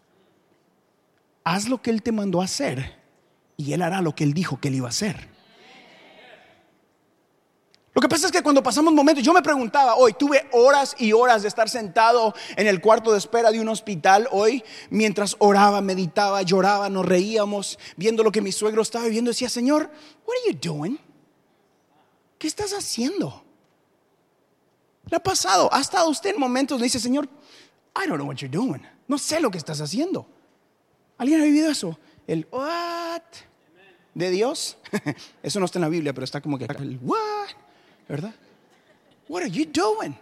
Haz 1.44 1.70
lo 1.70 1.80
que 1.80 1.92
Él 1.92 2.02
te 2.02 2.12
mandó 2.12 2.42
a 2.42 2.46
hacer 2.46 3.00
y 3.58 3.72
Él 3.74 3.84
hará 3.84 4.02
lo 4.02 4.16
que 4.16 4.24
Él 4.24 4.34
dijo 4.34 4.60
que 4.60 4.70
Él 4.70 4.76
iba 4.78 4.88
a 4.88 4.90
hacer. 4.90 5.30
Lo 7.96 8.02
que 8.02 8.10
pasa 8.10 8.26
es 8.26 8.32
que 8.34 8.44
cuando 8.44 8.62
pasamos 8.62 8.94
momentos, 8.94 9.24
yo 9.24 9.32
me 9.32 9.42
preguntaba 9.42 9.96
hoy, 9.96 10.12
tuve 10.12 10.50
horas 10.52 10.98
y 11.00 11.14
horas 11.14 11.44
de 11.44 11.48
estar 11.48 11.70
sentado 11.70 12.36
en 12.58 12.68
el 12.68 12.82
cuarto 12.82 13.14
de 13.14 13.18
espera 13.18 13.52
de 13.52 13.62
un 13.62 13.70
hospital 13.70 14.28
hoy, 14.34 14.66
mientras 14.90 15.38
oraba, 15.40 15.80
meditaba, 15.80 16.42
lloraba, 16.42 16.90
nos 16.90 17.06
reíamos, 17.06 17.80
viendo 17.96 18.22
lo 18.22 18.34
que 18.34 18.42
mi 18.42 18.52
suegro 18.52 18.82
estaba 18.82 19.06
viviendo, 19.06 19.32
decía, 19.32 19.48
Señor, 19.48 19.90
what 20.28 20.36
are 20.44 20.52
you 20.52 20.60
doing? 20.62 21.00
¿Qué 22.38 22.48
estás 22.48 22.74
haciendo? 22.74 23.46
¿Le 25.10 25.16
ha 25.16 25.24
pasado? 25.24 25.70
¿Ha 25.72 25.80
estado 25.80 26.10
usted 26.10 26.32
en 26.32 26.40
momentos 26.40 26.76
donde 26.76 26.88
dice, 26.88 27.00
Señor, 27.00 27.30
I 27.96 28.10
don't 28.10 28.18
know 28.18 28.28
what 28.28 28.36
you're 28.36 28.50
doing. 28.50 28.86
No 29.08 29.18
sé 29.18 29.40
lo 29.40 29.50
que 29.50 29.58
estás 29.58 29.80
haciendo. 29.80 30.28
¿Alguien 31.18 31.40
ha 31.40 31.46
vivido 31.46 31.72
eso? 31.72 31.98
El 32.28 32.46
what 32.52 33.22
de 34.14 34.32
Dios. 34.32 34.78
Eso 35.44 35.60
no 35.60 35.66
está 35.66 35.80
en 35.80 35.84
la 35.84 35.90
Biblia, 35.90 36.14
pero 36.14 36.26
está 36.26 36.42
como 36.42 36.58
que 36.58 36.66
el 36.66 37.00
what. 37.02 37.65
¿Verdad? 38.08 38.34
What 39.28 39.42
are 39.42 39.52
you 39.52 39.66
doing? 39.66 40.16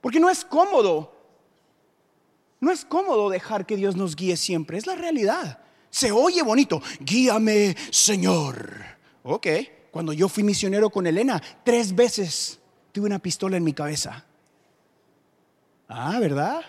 Porque 0.00 0.20
no 0.20 0.30
es 0.30 0.44
cómodo. 0.44 1.12
No 2.60 2.72
es 2.72 2.84
cómodo 2.84 3.30
dejar 3.30 3.66
que 3.66 3.76
Dios 3.76 3.94
nos 3.96 4.16
guíe 4.16 4.36
siempre, 4.36 4.78
es 4.78 4.86
la 4.86 4.96
realidad. 4.96 5.60
Se 5.90 6.10
oye 6.10 6.42
bonito, 6.42 6.82
guíame, 7.00 7.76
Señor. 7.90 8.84
Ok, 9.22 9.46
cuando 9.90 10.12
yo 10.12 10.28
fui 10.28 10.42
misionero 10.42 10.90
con 10.90 11.06
Elena, 11.06 11.40
tres 11.64 11.94
veces 11.94 12.58
tuve 12.92 13.06
una 13.06 13.18
pistola 13.18 13.56
en 13.56 13.64
mi 13.64 13.72
cabeza. 13.72 14.24
Ah, 15.88 16.18
¿verdad? 16.20 16.62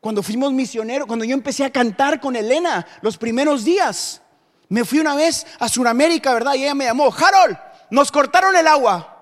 Cuando 0.00 0.22
fuimos 0.22 0.52
misioneros, 0.52 1.06
cuando 1.06 1.24
yo 1.24 1.34
empecé 1.34 1.64
a 1.64 1.70
cantar 1.70 2.20
con 2.20 2.34
Elena 2.34 2.86
los 3.02 3.18
primeros 3.18 3.64
días, 3.64 4.22
me 4.68 4.84
fui 4.84 4.98
una 4.98 5.14
vez 5.14 5.46
a 5.58 5.68
Sudamérica, 5.68 6.34
¿verdad? 6.34 6.54
Y 6.54 6.64
ella 6.64 6.74
me 6.74 6.84
llamó, 6.84 7.12
Harold, 7.12 7.56
nos 7.90 8.12
cortaron 8.12 8.54
el 8.54 8.66
agua. 8.66 9.14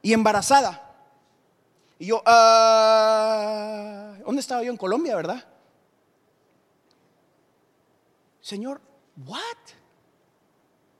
Y 0.00 0.12
embarazada. 0.12 0.82
Y 1.98 2.06
yo, 2.06 2.16
uh, 2.16 2.20
¿dónde 4.24 4.40
estaba 4.40 4.62
yo? 4.62 4.70
En 4.70 4.76
Colombia, 4.76 5.16
¿verdad? 5.16 5.44
Señor, 8.40 8.80
what? 9.24 9.40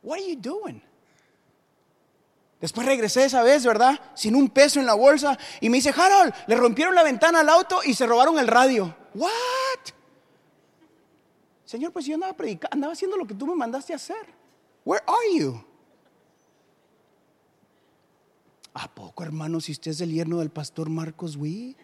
What 0.02 0.18
are 0.18 0.26
you 0.26 0.36
doing? 0.40 0.82
Después 2.60 2.86
regresé 2.86 3.24
esa 3.24 3.42
vez, 3.42 3.66
¿verdad? 3.66 4.00
Sin 4.14 4.34
un 4.34 4.48
peso 4.48 4.80
en 4.80 4.86
la 4.86 4.94
bolsa. 4.94 5.36
Y 5.60 5.68
me 5.68 5.76
dice, 5.76 5.92
Harold, 5.94 6.32
le 6.46 6.56
rompieron 6.56 6.94
la 6.94 7.02
ventana 7.02 7.40
al 7.40 7.48
auto 7.50 7.80
y 7.84 7.92
se 7.92 8.06
robaron 8.06 8.38
el 8.38 8.46
radio. 8.46 8.96
¿What? 9.14 9.30
Señor, 11.74 11.90
pues 11.90 12.06
yo 12.06 12.14
andaba 12.14 12.32
predicando, 12.36 12.72
andaba 12.72 12.92
haciendo 12.92 13.16
lo 13.16 13.26
que 13.26 13.34
tú 13.34 13.48
me 13.48 13.54
mandaste 13.56 13.92
hacer. 13.92 14.24
Where 14.84 15.02
are 15.08 15.36
you? 15.36 15.60
¿A 18.74 18.88
poco, 18.88 19.24
hermano, 19.24 19.60
si 19.60 19.72
usted 19.72 19.90
es 19.90 20.00
el 20.00 20.12
yerno 20.12 20.38
del 20.38 20.50
pastor 20.50 20.88
Marcos 20.88 21.34
Witt? 21.34 21.76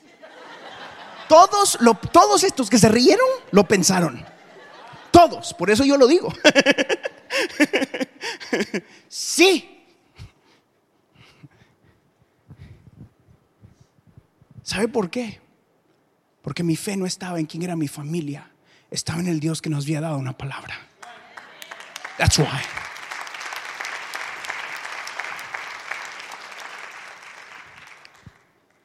Todos, 1.29 1.77
todos 2.13 2.45
estos 2.45 2.71
que 2.71 2.79
se 2.79 2.89
rieron 2.89 3.27
lo 3.51 3.67
pensaron. 3.67 4.25
Todos, 5.11 5.53
por 5.55 5.71
eso 5.71 5.85
yo 5.85 5.97
lo 5.97 6.07
digo. 6.07 6.33
sí. 9.09 9.89
¿Sabe 14.63 14.87
por 14.87 15.11
qué? 15.11 15.41
Porque 16.43 16.63
mi 16.63 16.77
fe 16.77 16.97
no 16.97 17.07
estaba 17.07 17.41
en 17.41 17.47
quién 17.47 17.65
era 17.65 17.75
mi 17.75 17.89
familia 17.89 18.50
estaba 18.91 19.21
en 19.21 19.29
el 19.29 19.41
Dios 19.41 19.63
que 19.63 19.71
nos 19.71 19.85
había 19.85 20.01
dado 20.01 20.19
una 20.19 20.37
palabra. 20.37 20.79
That's 22.19 22.39
why. 22.39 22.47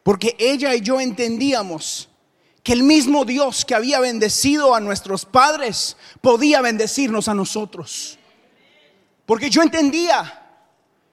Porque 0.03 0.35
ella 0.37 0.75
y 0.75 0.81
yo 0.81 1.01
entendíamos 1.01 2.09
que 2.61 2.73
el 2.73 2.83
mismo 2.83 3.25
Dios 3.25 3.65
que 3.65 3.75
había 3.75 3.99
bendecido 3.99 4.75
a 4.75 4.79
nuestros 4.79 5.25
padres 5.25 5.97
podía 6.21 6.61
bendecirnos 6.61 7.27
a 7.27 7.33
nosotros. 7.33 8.19
Porque 9.25 9.49
yo 9.49 9.63
entendía 9.63 10.44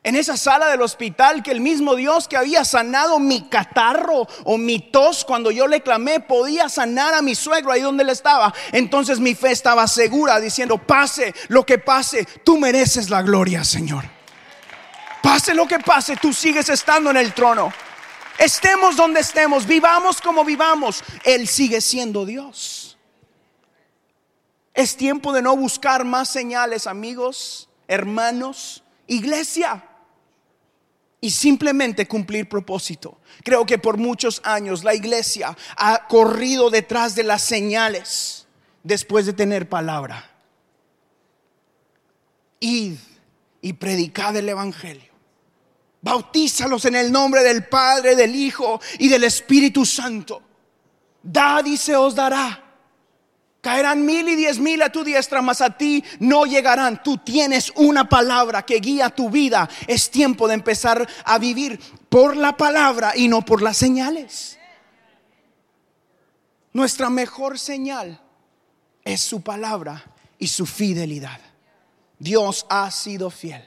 en 0.04 0.16
esa 0.16 0.36
sala 0.36 0.68
del 0.68 0.82
hospital 0.82 1.42
que 1.44 1.52
el 1.52 1.60
mismo 1.60 1.94
Dios 1.94 2.26
que 2.26 2.36
había 2.36 2.64
sanado 2.64 3.20
mi 3.20 3.42
catarro 3.42 4.26
o 4.44 4.58
mi 4.58 4.80
tos 4.80 5.24
cuando 5.24 5.52
yo 5.52 5.68
le 5.68 5.80
clamé 5.80 6.18
podía 6.18 6.68
sanar 6.68 7.14
a 7.14 7.22
mi 7.22 7.36
suegro 7.36 7.70
ahí 7.70 7.82
donde 7.82 8.02
él 8.02 8.08
estaba. 8.08 8.52
Entonces 8.72 9.20
mi 9.20 9.36
fe 9.36 9.52
estaba 9.52 9.86
segura 9.86 10.40
diciendo, 10.40 10.76
pase 10.76 11.32
lo 11.48 11.64
que 11.64 11.78
pase, 11.78 12.26
tú 12.42 12.58
mereces 12.58 13.10
la 13.10 13.22
gloria, 13.22 13.62
Señor. 13.62 14.04
Pase 15.22 15.54
lo 15.54 15.68
que 15.68 15.78
pase, 15.78 16.16
tú 16.16 16.32
sigues 16.32 16.68
estando 16.68 17.10
en 17.10 17.16
el 17.16 17.32
trono. 17.32 17.72
Estemos 18.38 18.96
donde 18.96 19.20
estemos, 19.20 19.66
vivamos 19.66 20.20
como 20.20 20.44
vivamos, 20.44 21.04
Él 21.22 21.46
sigue 21.46 21.80
siendo 21.80 22.26
Dios. 22.26 22.98
Es 24.74 24.96
tiempo 24.96 25.32
de 25.32 25.42
no 25.42 25.54
buscar 25.56 26.04
más 26.04 26.28
señales, 26.28 26.88
amigos, 26.88 27.68
hermanos, 27.86 28.82
iglesia 29.06 29.84
y 31.22 31.30
simplemente 31.30 32.08
cumplir 32.08 32.48
propósito. 32.48 33.20
Creo 33.44 33.64
que 33.64 33.78
por 33.78 33.96
muchos 33.96 34.42
años 34.44 34.82
la 34.82 34.92
iglesia 34.92 35.56
ha 35.76 36.08
corrido 36.08 36.68
detrás 36.68 37.14
de 37.14 37.22
las 37.22 37.42
señales 37.42 38.48
después 38.82 39.24
de 39.24 39.32
tener 39.32 39.68
palabra. 39.68 40.28
Id 42.58 42.96
y 43.60 43.72
predicad 43.74 44.34
el 44.34 44.48
Evangelio. 44.48 45.12
Bautízalos 46.00 46.84
en 46.86 46.96
el 46.96 47.12
nombre 47.12 47.44
del 47.44 47.68
Padre, 47.68 48.16
del 48.16 48.34
Hijo 48.34 48.80
y 48.98 49.08
del 49.08 49.22
Espíritu 49.22 49.86
Santo. 49.86 50.42
Dad 51.22 51.64
y 51.66 51.76
se 51.76 51.94
os 51.94 52.16
dará. 52.16 52.71
Caerán 53.62 54.04
mil 54.04 54.28
y 54.28 54.34
diez 54.34 54.58
mil 54.58 54.82
a 54.82 54.90
tu 54.90 55.04
diestra, 55.04 55.40
mas 55.40 55.60
a 55.60 55.70
ti 55.70 56.04
no 56.18 56.46
llegarán. 56.46 57.00
Tú 57.00 57.18
tienes 57.18 57.72
una 57.76 58.08
palabra 58.08 58.66
que 58.66 58.80
guía 58.80 59.08
tu 59.08 59.30
vida. 59.30 59.70
Es 59.86 60.10
tiempo 60.10 60.48
de 60.48 60.54
empezar 60.54 61.08
a 61.24 61.38
vivir 61.38 61.78
por 62.08 62.36
la 62.36 62.56
palabra 62.56 63.12
y 63.14 63.28
no 63.28 63.44
por 63.44 63.62
las 63.62 63.76
señales. 63.76 64.58
Nuestra 66.72 67.08
mejor 67.08 67.56
señal 67.56 68.20
es 69.04 69.20
su 69.20 69.42
palabra 69.42 70.02
y 70.40 70.48
su 70.48 70.66
fidelidad. 70.66 71.38
Dios 72.18 72.66
ha 72.68 72.90
sido 72.90 73.30
fiel. 73.30 73.64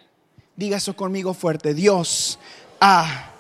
Diga 0.58 0.76
eso 0.76 0.94
conmigo 0.94 1.34
fuerte. 1.34 1.74
Dios 1.74 2.38
ha. 2.82 3.32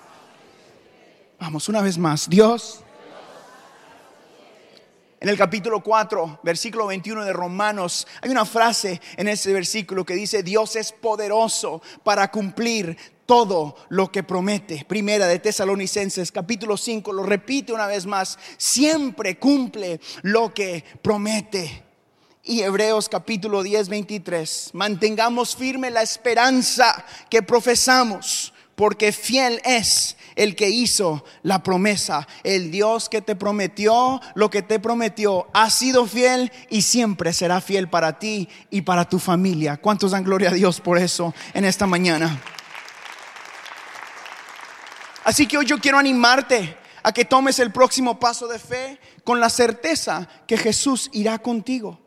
Vamos, 1.37 1.67
una 1.67 1.81
vez 1.81 1.97
más. 1.97 2.29
Dios. 2.29 2.84
En 5.25 5.29
el 5.29 5.39
capítulo 5.39 5.81
4, 5.81 6.41
versículo 6.43 6.85
21 6.85 7.25
de 7.25 7.33
Romanos, 7.33 8.05
hay 8.21 8.29
una 8.29 8.45
frase 8.45 9.01
en 9.17 9.27
ese 9.27 9.51
versículo 9.53 10.05
que 10.05 10.13
dice, 10.13 10.43
Dios 10.43 10.75
es 10.75 10.91
poderoso 10.91 11.81
para 12.03 12.29
cumplir 12.29 12.95
todo 13.25 13.75
lo 13.89 14.11
que 14.11 14.21
promete. 14.21 14.85
Primera 14.87 15.25
de 15.25 15.39
Tesalonicenses, 15.39 16.31
capítulo 16.31 16.77
5, 16.77 17.11
lo 17.11 17.23
repite 17.23 17.73
una 17.73 17.87
vez 17.87 18.05
más, 18.05 18.37
siempre 18.57 19.39
cumple 19.39 19.99
lo 20.21 20.53
que 20.53 20.83
promete. 21.01 21.83
Y 22.43 22.61
Hebreos 22.61 23.09
capítulo 23.09 23.63
10, 23.63 23.89
23, 23.89 24.69
mantengamos 24.73 25.55
firme 25.55 25.89
la 25.89 26.03
esperanza 26.03 27.03
que 27.31 27.41
profesamos, 27.41 28.53
porque 28.75 29.11
fiel 29.11 29.59
es 29.65 30.17
el 30.35 30.55
que 30.55 30.69
hizo 30.69 31.23
la 31.43 31.63
promesa. 31.63 32.27
El 32.43 32.71
Dios 32.71 33.09
que 33.09 33.21
te 33.21 33.35
prometió 33.35 34.21
lo 34.35 34.49
que 34.49 34.61
te 34.61 34.79
prometió 34.79 35.47
ha 35.53 35.69
sido 35.69 36.05
fiel 36.05 36.51
y 36.69 36.81
siempre 36.81 37.33
será 37.33 37.61
fiel 37.61 37.89
para 37.89 38.19
ti 38.19 38.49
y 38.69 38.81
para 38.81 39.07
tu 39.07 39.19
familia. 39.19 39.77
¿Cuántos 39.77 40.11
dan 40.11 40.23
gloria 40.23 40.49
a 40.49 40.53
Dios 40.53 40.81
por 40.81 40.97
eso 40.97 41.33
en 41.53 41.65
esta 41.65 41.87
mañana? 41.87 42.41
Así 45.23 45.47
que 45.47 45.57
hoy 45.57 45.65
yo 45.65 45.79
quiero 45.79 45.97
animarte 45.97 46.77
a 47.01 47.11
que 47.11 47.25
tomes 47.25 47.59
el 47.59 47.71
próximo 47.71 48.19
paso 48.19 48.47
de 48.47 48.59
fe 48.59 48.99
con 49.23 49.39
la 49.39 49.49
certeza 49.49 50.27
que 50.47 50.57
Jesús 50.57 51.09
irá 51.13 51.39
contigo. 51.39 51.99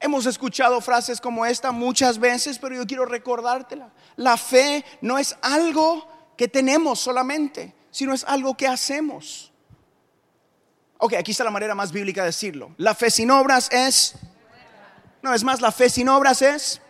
Hemos 0.00 0.26
escuchado 0.26 0.80
frases 0.80 1.20
como 1.20 1.44
esta 1.44 1.72
muchas 1.72 2.18
veces, 2.18 2.58
pero 2.58 2.76
yo 2.76 2.86
quiero 2.86 3.04
recordártela. 3.04 3.90
La 4.16 4.36
fe 4.36 4.84
no 5.00 5.18
es 5.18 5.36
algo 5.42 6.06
que 6.38 6.46
tenemos 6.46 7.00
solamente, 7.00 7.74
sino 7.90 8.14
es 8.14 8.22
algo 8.22 8.56
que 8.56 8.68
hacemos. 8.68 9.52
Ok, 10.98 11.14
aquí 11.14 11.32
está 11.32 11.42
la 11.42 11.50
manera 11.50 11.74
más 11.74 11.90
bíblica 11.90 12.22
de 12.22 12.28
decirlo. 12.28 12.74
La 12.78 12.94
fe 12.94 13.10
sin 13.10 13.30
obras 13.32 13.68
es... 13.72 14.14
No, 15.20 15.34
es 15.34 15.42
más, 15.42 15.60
la 15.60 15.72
fe 15.72 15.90
sin 15.90 16.08
obras 16.08 16.40
es... 16.40 16.80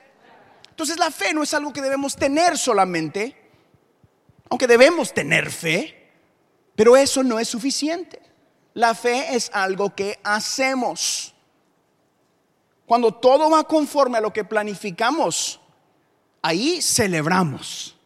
Entonces 0.69 0.99
la 0.99 1.11
fe 1.11 1.33
no 1.33 1.43
es 1.43 1.55
algo 1.55 1.73
que 1.73 1.81
debemos 1.81 2.15
tener 2.15 2.59
solamente, 2.59 3.35
aunque 4.51 4.67
debemos 4.67 5.15
tener 5.15 5.51
fe, 5.51 6.13
pero 6.77 6.95
eso 6.95 7.23
no 7.23 7.39
es 7.39 7.49
suficiente. 7.49 8.21
La 8.75 8.95
fe 8.95 9.35
es 9.35 9.51
algo 9.55 9.95
que 9.95 10.21
hacemos. 10.23 11.35
Cuando 12.85 13.15
todo 13.15 13.49
va 13.49 13.65
conforme 13.65 14.19
a 14.19 14.21
lo 14.21 14.31
que 14.31 14.45
planificamos, 14.45 15.59
ahí 16.43 16.83
celebramos. 16.83 17.98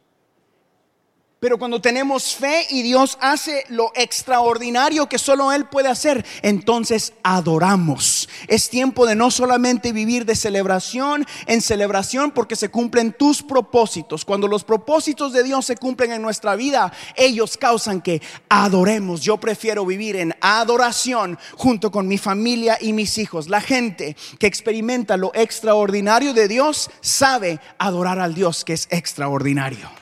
Pero 1.42 1.58
cuando 1.58 1.80
tenemos 1.80 2.36
fe 2.36 2.68
y 2.70 2.82
Dios 2.82 3.18
hace 3.20 3.64
lo 3.68 3.90
extraordinario 3.96 5.08
que 5.08 5.18
solo 5.18 5.50
Él 5.50 5.64
puede 5.64 5.88
hacer, 5.88 6.24
entonces 6.40 7.14
adoramos. 7.24 8.28
Es 8.46 8.70
tiempo 8.70 9.06
de 9.06 9.16
no 9.16 9.28
solamente 9.32 9.92
vivir 9.92 10.24
de 10.24 10.36
celebración 10.36 11.26
en 11.48 11.60
celebración 11.60 12.30
porque 12.30 12.54
se 12.54 12.68
cumplen 12.68 13.12
tus 13.12 13.42
propósitos. 13.42 14.24
Cuando 14.24 14.46
los 14.46 14.62
propósitos 14.62 15.32
de 15.32 15.42
Dios 15.42 15.66
se 15.66 15.76
cumplen 15.76 16.12
en 16.12 16.22
nuestra 16.22 16.54
vida, 16.54 16.92
ellos 17.16 17.56
causan 17.56 18.02
que 18.02 18.22
adoremos. 18.48 19.20
Yo 19.20 19.38
prefiero 19.38 19.84
vivir 19.84 20.14
en 20.14 20.36
adoración 20.40 21.40
junto 21.56 21.90
con 21.90 22.06
mi 22.06 22.18
familia 22.18 22.78
y 22.80 22.92
mis 22.92 23.18
hijos. 23.18 23.48
La 23.48 23.60
gente 23.60 24.14
que 24.38 24.46
experimenta 24.46 25.16
lo 25.16 25.32
extraordinario 25.34 26.34
de 26.34 26.46
Dios 26.46 26.88
sabe 27.00 27.58
adorar 27.78 28.20
al 28.20 28.32
Dios 28.32 28.64
que 28.64 28.74
es 28.74 28.86
extraordinario. 28.92 30.01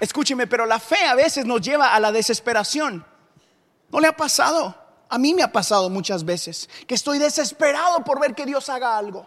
Escúcheme, 0.00 0.46
pero 0.46 0.64
la 0.64 0.80
fe 0.80 1.04
a 1.04 1.14
veces 1.14 1.44
nos 1.44 1.60
lleva 1.60 1.94
a 1.94 2.00
la 2.00 2.10
desesperación. 2.10 3.06
¿No 3.90 4.00
le 4.00 4.08
ha 4.08 4.16
pasado? 4.16 4.74
A 5.08 5.18
mí 5.18 5.34
me 5.34 5.42
ha 5.42 5.52
pasado 5.52 5.90
muchas 5.90 6.24
veces 6.24 6.70
que 6.86 6.94
estoy 6.94 7.18
desesperado 7.18 8.02
por 8.04 8.18
ver 8.20 8.34
que 8.34 8.46
Dios 8.46 8.68
haga 8.70 8.96
algo. 8.96 9.26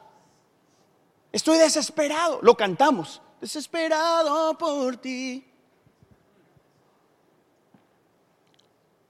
Estoy 1.31 1.57
desesperado. 1.57 2.39
Lo 2.41 2.55
cantamos. 2.55 3.21
Desesperado 3.39 4.57
por 4.57 4.97
ti. 4.97 5.45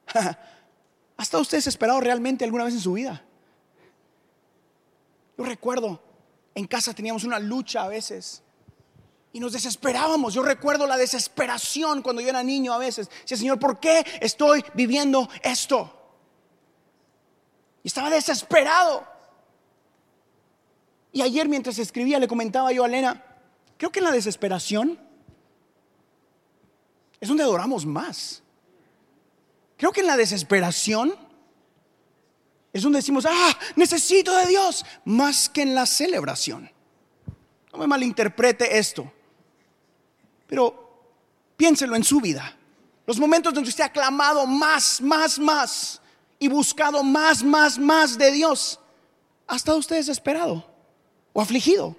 ¿Ha 0.13 1.22
estado 1.22 1.41
usted 1.41 1.58
desesperado 1.58 2.02
realmente 2.02 2.43
alguna 2.43 2.65
vez 2.65 2.74
en 2.74 2.82
su 2.82 2.93
vida? 2.93 3.24
Yo 5.38 5.46
recuerdo, 5.46 6.02
en 6.56 6.68
casa 6.68 6.94
teníamos 6.94 7.24
una 7.24 7.39
lucha 7.39 7.84
a 7.84 7.88
veces 7.88 8.44
y 9.34 9.39
nos 9.39 9.54
desesperábamos. 9.54 10.34
Yo 10.34 10.44
recuerdo 10.44 10.86
la 10.86 10.96
desesperación 10.96 12.04
cuando 12.04 12.22
yo 12.22 12.30
era 12.30 12.44
niño 12.44 12.72
a 12.72 12.78
veces. 12.78 13.10
Decía, 13.22 13.38
Señor, 13.38 13.60
¿por 13.60 13.80
qué 13.80 14.06
estoy 14.22 14.63
viviendo 14.76 15.28
esto? 15.42 15.92
Y 17.84 17.88
estaba 17.88 18.12
desesperado. 18.12 19.06
Y 21.12 21.22
ayer 21.22 21.50
mientras 21.50 21.80
escribía 21.80 22.20
le 22.20 22.28
comentaba 22.28 22.72
yo 22.72 22.84
a 22.84 22.88
Elena, 22.88 23.24
creo 23.78 23.92
que 23.92 24.00
en 24.00 24.06
la 24.06 24.12
desesperación 24.12 25.00
es 27.20 27.28
donde 27.28 27.44
adoramos 27.44 27.86
más. 27.86 28.44
Creo 29.78 29.92
que 29.92 30.02
en 30.02 30.08
la 30.08 30.18
desesperación 30.18 31.16
es 32.74 32.82
donde 32.82 32.98
decimos, 32.98 33.26
ah, 33.30 33.58
necesito 33.76 34.36
de 34.36 34.48
Dios, 34.48 34.84
más 35.06 35.48
que 35.48 35.62
en 35.62 35.76
la 35.76 35.86
celebración. 35.86 36.70
No 37.72 37.78
me 37.78 37.86
malinterprete 37.86 38.80
esto. 38.80 39.12
Pero 40.48 40.84
piénselo 41.56 41.96
en 41.96 42.04
su 42.04 42.20
vida. 42.20 42.58
Los 43.06 43.20
momentos 43.20 43.54
donde 43.54 43.70
usted 43.70 43.84
ha 43.84 43.92
clamado 43.92 44.48
más, 44.48 45.02
más, 45.02 45.38
más 45.38 46.02
y 46.40 46.48
buscado 46.48 47.04
más, 47.04 47.44
más, 47.44 47.78
más 47.78 48.18
de 48.18 48.32
Dios. 48.32 48.80
¿Ha 49.48 49.56
estado 49.56 49.78
usted 49.78 49.98
desesperado 49.98 50.66
o 51.32 51.42
afligido 51.42 51.96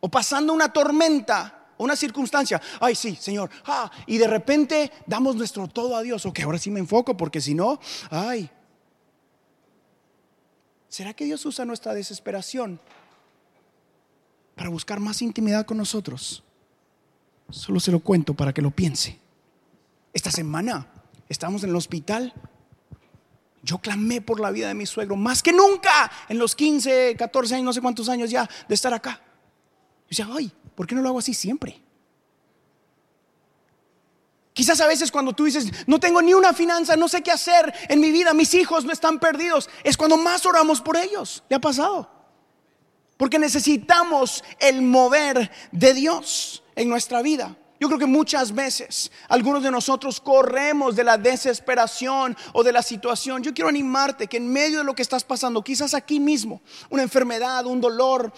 o 0.00 0.08
pasando 0.10 0.52
una 0.52 0.70
tormenta, 0.70 1.66
una 1.78 1.96
circunstancia? 1.96 2.60
Ay, 2.78 2.94
sí, 2.94 3.16
Señor. 3.16 3.48
Ah, 3.64 3.90
y 4.06 4.18
de 4.18 4.26
repente 4.26 4.92
damos 5.06 5.34
nuestro 5.36 5.66
todo 5.66 5.96
a 5.96 6.02
Dios. 6.02 6.26
Ok, 6.26 6.40
ahora 6.40 6.58
sí 6.58 6.70
me 6.70 6.80
enfoco 6.80 7.16
porque 7.16 7.40
si 7.40 7.54
no, 7.54 7.80
ay. 8.10 8.50
¿Será 10.94 11.12
que 11.12 11.24
Dios 11.24 11.44
usa 11.44 11.64
nuestra 11.64 11.92
desesperación 11.92 12.78
para 14.54 14.70
buscar 14.70 15.00
más 15.00 15.22
intimidad 15.22 15.66
con 15.66 15.76
nosotros? 15.76 16.44
Solo 17.50 17.80
se 17.80 17.90
lo 17.90 17.98
cuento 17.98 18.34
para 18.34 18.52
que 18.52 18.62
lo 18.62 18.70
piense. 18.70 19.18
Esta 20.12 20.30
semana 20.30 20.86
estamos 21.28 21.64
en 21.64 21.70
el 21.70 21.74
hospital. 21.74 22.32
Yo 23.64 23.78
clamé 23.78 24.20
por 24.20 24.38
la 24.38 24.52
vida 24.52 24.68
de 24.68 24.74
mi 24.74 24.86
suegro 24.86 25.16
más 25.16 25.42
que 25.42 25.52
nunca 25.52 26.12
en 26.28 26.38
los 26.38 26.54
15, 26.54 27.16
14 27.18 27.56
años, 27.56 27.64
no 27.64 27.72
sé 27.72 27.80
cuántos 27.80 28.08
años 28.08 28.30
ya 28.30 28.48
de 28.68 28.74
estar 28.76 28.94
acá. 28.94 29.20
Yo 30.02 30.10
decía, 30.10 30.28
ay, 30.32 30.52
¿por 30.76 30.86
qué 30.86 30.94
no 30.94 31.02
lo 31.02 31.08
hago 31.08 31.18
así 31.18 31.34
siempre? 31.34 31.82
Quizás 34.54 34.80
a 34.80 34.86
veces 34.86 35.10
cuando 35.10 35.32
tú 35.32 35.44
dices, 35.44 35.66
no 35.88 35.98
tengo 35.98 36.22
ni 36.22 36.32
una 36.32 36.52
finanza, 36.52 36.94
no 36.96 37.08
sé 37.08 37.22
qué 37.22 37.32
hacer 37.32 37.74
en 37.88 38.00
mi 38.00 38.12
vida, 38.12 38.32
mis 38.32 38.54
hijos 38.54 38.84
no 38.84 38.92
están 38.92 39.18
perdidos, 39.18 39.68
es 39.82 39.96
cuando 39.96 40.16
más 40.16 40.46
oramos 40.46 40.80
por 40.80 40.96
ellos. 40.96 41.42
¿Le 41.48 41.56
ha 41.56 41.60
pasado? 41.60 42.08
Porque 43.16 43.40
necesitamos 43.40 44.44
el 44.60 44.80
mover 44.80 45.50
de 45.72 45.92
Dios 45.92 46.62
en 46.76 46.88
nuestra 46.88 47.20
vida. 47.20 47.56
Yo 47.80 47.88
creo 47.88 47.98
que 47.98 48.06
muchas 48.06 48.54
veces 48.54 49.10
algunos 49.28 49.62
de 49.62 49.70
nosotros 49.70 50.20
corremos 50.20 50.94
de 50.94 51.02
la 51.02 51.18
desesperación 51.18 52.36
o 52.52 52.62
de 52.62 52.72
la 52.72 52.82
situación. 52.82 53.42
Yo 53.42 53.52
quiero 53.52 53.68
animarte 53.68 54.28
que 54.28 54.36
en 54.36 54.50
medio 54.50 54.78
de 54.78 54.84
lo 54.84 54.94
que 54.94 55.02
estás 55.02 55.24
pasando, 55.24 55.62
quizás 55.62 55.92
aquí 55.92 56.20
mismo, 56.20 56.62
una 56.88 57.02
enfermedad, 57.02 57.66
un 57.66 57.80
dolor, 57.80 58.32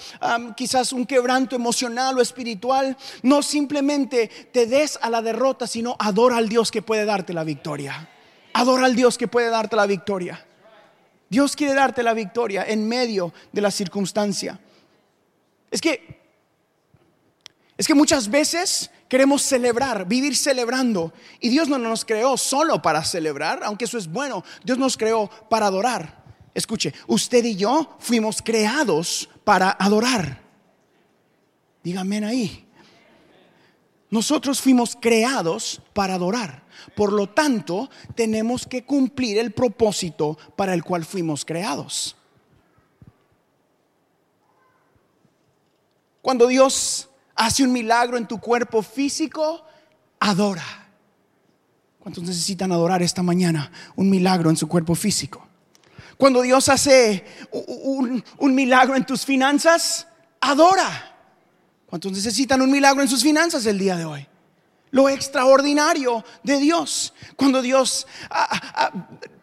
quizás 0.56 0.92
un 0.92 1.04
quebranto 1.04 1.54
emocional 1.54 2.18
o 2.18 2.22
espiritual, 2.22 2.96
no 3.22 3.42
simplemente 3.42 4.28
te 4.52 4.64
des 4.64 4.98
a 5.02 5.10
la 5.10 5.20
derrota, 5.20 5.66
sino 5.66 5.96
adora 5.98 6.38
al 6.38 6.48
Dios 6.48 6.70
que 6.70 6.80
puede 6.80 7.04
darte 7.04 7.34
la 7.34 7.44
victoria. 7.44 8.08
Adora 8.54 8.86
al 8.86 8.96
Dios 8.96 9.18
que 9.18 9.28
puede 9.28 9.50
darte 9.50 9.76
la 9.76 9.86
victoria. 9.86 10.46
Dios 11.28 11.54
quiere 11.56 11.74
darte 11.74 12.02
la 12.02 12.14
victoria 12.14 12.64
en 12.66 12.88
medio 12.88 13.34
de 13.52 13.60
la 13.60 13.70
circunstancia. 13.70 14.58
Es 15.70 15.82
que 15.82 16.24
es 17.76 17.86
que 17.86 17.94
muchas 17.94 18.30
veces 18.30 18.90
queremos 19.08 19.42
celebrar, 19.42 20.06
vivir 20.06 20.36
celebrando. 20.36 21.12
Y 21.40 21.48
Dios 21.48 21.68
no 21.68 21.78
nos 21.78 22.04
creó 22.04 22.36
solo 22.36 22.82
para 22.82 23.04
celebrar, 23.04 23.60
aunque 23.64 23.84
eso 23.84 23.98
es 23.98 24.06
bueno. 24.08 24.44
Dios 24.64 24.78
nos 24.78 24.96
creó 24.96 25.28
para 25.48 25.66
adorar. 25.66 26.24
Escuche, 26.54 26.94
usted 27.06 27.44
y 27.44 27.56
yo 27.56 27.96
fuimos 27.98 28.40
creados 28.42 29.28
para 29.44 29.76
adorar. 29.78 30.40
Dígame 31.82 32.24
ahí. 32.24 32.66
Nosotros 34.10 34.60
fuimos 34.60 34.96
creados 35.00 35.80
para 35.92 36.14
adorar. 36.14 36.64
Por 36.94 37.12
lo 37.12 37.28
tanto, 37.28 37.90
tenemos 38.14 38.66
que 38.66 38.84
cumplir 38.84 39.38
el 39.38 39.52
propósito 39.52 40.38
para 40.56 40.74
el 40.74 40.84
cual 40.84 41.04
fuimos 41.04 41.44
creados. 41.44 42.16
Cuando 46.22 46.46
Dios 46.46 47.08
hace 47.36 47.62
un 47.62 47.72
milagro 47.72 48.16
en 48.16 48.26
tu 48.26 48.38
cuerpo 48.40 48.82
físico, 48.82 49.64
adora. 50.18 50.86
¿Cuántos 51.98 52.24
necesitan 52.24 52.72
adorar 52.72 53.02
esta 53.02 53.22
mañana 53.22 53.70
un 53.96 54.08
milagro 54.08 54.48
en 54.50 54.56
su 54.56 54.68
cuerpo 54.68 54.94
físico? 54.94 55.46
Cuando 56.16 56.40
Dios 56.42 56.68
hace 56.68 57.24
un, 57.50 58.54
milagro 58.54 58.96
en 58.96 59.04
tus 59.04 59.24
finanzas, 59.24 60.06
adora. 60.40 61.14
¿Cuántos 61.86 62.12
necesitan 62.12 62.62
un 62.62 62.70
milagro 62.70 63.02
en 63.02 63.08
sus 63.08 63.22
finanzas 63.22 63.66
el 63.66 63.78
día 63.78 63.96
de 63.96 64.04
hoy? 64.06 64.26
Lo 64.90 65.08
extraordinario 65.08 66.24
de 66.42 66.58
Dios. 66.58 67.12
Cuando 67.36 67.60
Dios 67.60 68.06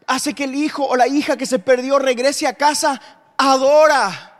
hace 0.07 0.33
que 0.33 0.45
el 0.45 0.55
hijo 0.55 0.85
o 0.85 0.95
la 0.95 1.07
hija 1.07 1.37
que 1.37 1.45
se 1.45 1.59
perdió 1.59 1.99
regrese 1.99 2.47
a 2.47 2.53
casa, 2.53 2.99
adora. 3.37 4.32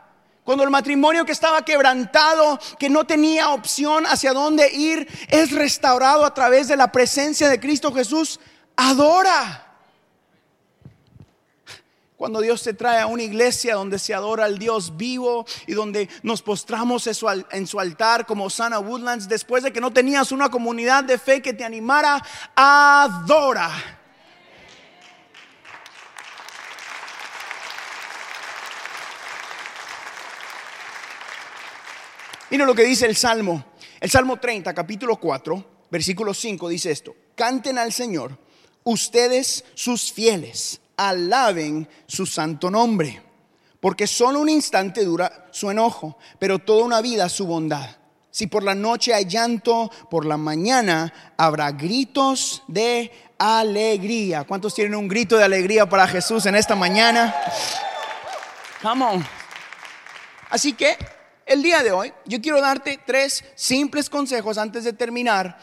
Cuando 0.44 0.62
el 0.62 0.70
matrimonio 0.70 1.24
que 1.24 1.32
estaba 1.32 1.64
quebrantado, 1.64 2.58
que 2.78 2.90
no 2.90 3.04
tenía 3.04 3.50
opción 3.50 4.04
hacia 4.06 4.34
dónde 4.34 4.70
ir, 4.74 5.08
es 5.28 5.50
restaurado 5.52 6.24
a 6.24 6.34
través 6.34 6.68
de 6.68 6.76
la 6.76 6.92
presencia 6.92 7.48
de 7.48 7.58
Cristo 7.58 7.92
Jesús, 7.92 8.38
adora. 8.76 9.62
Cuando 12.18 12.42
Dios 12.42 12.62
te 12.62 12.74
trae 12.74 13.00
a 13.00 13.06
una 13.06 13.22
iglesia 13.22 13.74
donde 13.74 13.98
se 13.98 14.12
adora 14.12 14.44
al 14.44 14.58
Dios 14.58 14.98
vivo 14.98 15.46
y 15.66 15.72
donde 15.72 16.10
nos 16.22 16.42
postramos 16.42 17.06
en 17.06 17.66
su 17.66 17.80
altar 17.80 18.26
como 18.26 18.50
Sana 18.50 18.78
Woodlands, 18.78 19.28
después 19.28 19.62
de 19.62 19.72
que 19.72 19.80
no 19.80 19.94
tenías 19.94 20.30
una 20.30 20.50
comunidad 20.50 21.04
de 21.04 21.18
fe 21.18 21.40
que 21.40 21.54
te 21.54 21.64
animara, 21.64 22.22
adora. 22.54 23.70
Mira 32.54 32.66
lo 32.66 32.74
que 32.76 32.84
dice 32.84 33.06
el 33.06 33.16
Salmo. 33.16 33.64
El 33.98 34.08
Salmo 34.08 34.36
30, 34.36 34.72
capítulo 34.72 35.16
4, 35.16 35.86
versículo 35.90 36.32
5 36.32 36.68
dice 36.68 36.92
esto. 36.92 37.12
Canten 37.34 37.78
al 37.78 37.92
Señor, 37.92 38.38
ustedes 38.84 39.64
sus 39.74 40.12
fieles, 40.12 40.80
alaben 40.96 41.88
su 42.06 42.26
santo 42.26 42.70
nombre, 42.70 43.20
porque 43.80 44.06
solo 44.06 44.38
un 44.38 44.48
instante 44.48 45.04
dura 45.04 45.48
su 45.50 45.68
enojo, 45.68 46.16
pero 46.38 46.60
toda 46.60 46.84
una 46.84 47.00
vida 47.00 47.28
su 47.28 47.44
bondad. 47.44 47.96
Si 48.30 48.46
por 48.46 48.62
la 48.62 48.76
noche 48.76 49.12
hay 49.12 49.24
llanto, 49.24 49.90
por 50.08 50.24
la 50.24 50.36
mañana 50.36 51.12
habrá 51.36 51.72
gritos 51.72 52.62
de 52.68 53.10
alegría. 53.36 54.44
¿Cuántos 54.44 54.76
tienen 54.76 54.94
un 54.94 55.08
grito 55.08 55.36
de 55.36 55.42
alegría 55.42 55.88
para 55.88 56.06
Jesús 56.06 56.46
en 56.46 56.54
esta 56.54 56.76
mañana? 56.76 57.34
Come 58.80 59.04
on. 59.04 59.26
Así 60.50 60.72
que 60.72 60.96
el 61.46 61.62
día 61.62 61.82
de 61.82 61.92
hoy 61.92 62.12
yo 62.26 62.40
quiero 62.40 62.60
darte 62.60 62.98
tres 63.06 63.44
simples 63.54 64.10
consejos 64.10 64.58
antes 64.58 64.84
de 64.84 64.92
terminar 64.92 65.58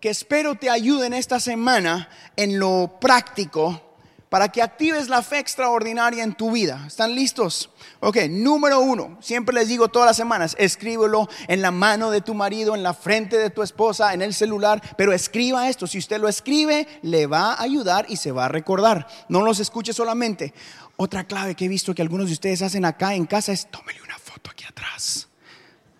que 0.00 0.10
espero 0.10 0.54
te 0.54 0.70
ayuden 0.70 1.12
esta 1.12 1.38
semana 1.40 2.08
en 2.36 2.58
lo 2.58 2.98
práctico 3.00 3.90
para 4.30 4.48
que 4.48 4.62
actives 4.62 5.08
la 5.08 5.22
fe 5.22 5.40
extraordinaria 5.40 6.22
en 6.22 6.34
tu 6.34 6.52
vida. 6.52 6.84
¿Están 6.86 7.14
listos? 7.16 7.68
Ok, 7.98 8.16
número 8.30 8.80
uno, 8.80 9.18
siempre 9.20 9.54
les 9.54 9.68
digo 9.68 9.88
todas 9.88 10.06
las 10.06 10.16
semanas, 10.16 10.54
escríbelo 10.58 11.28
en 11.48 11.60
la 11.60 11.72
mano 11.72 12.12
de 12.12 12.20
tu 12.20 12.32
marido, 12.32 12.76
en 12.76 12.84
la 12.84 12.94
frente 12.94 13.36
de 13.36 13.50
tu 13.50 13.62
esposa, 13.62 14.14
en 14.14 14.22
el 14.22 14.32
celular, 14.32 14.80
pero 14.96 15.12
escriba 15.12 15.68
esto. 15.68 15.88
Si 15.88 15.98
usted 15.98 16.20
lo 16.20 16.28
escribe, 16.28 16.86
le 17.02 17.26
va 17.26 17.54
a 17.54 17.62
ayudar 17.62 18.06
y 18.08 18.16
se 18.16 18.30
va 18.30 18.44
a 18.44 18.48
recordar. 18.48 19.08
No 19.28 19.42
los 19.42 19.58
escuche 19.58 19.92
solamente. 19.92 20.54
Otra 20.96 21.24
clave 21.24 21.56
que 21.56 21.64
he 21.64 21.68
visto 21.68 21.94
que 21.94 22.02
algunos 22.02 22.28
de 22.28 22.34
ustedes 22.34 22.62
hacen 22.62 22.84
acá 22.84 23.14
en 23.14 23.26
casa 23.26 23.52
es 23.52 23.66
tómele 23.66 24.00
una 24.00 24.19
foto 24.30 24.50
aquí 24.50 24.64
atrás. 24.64 25.28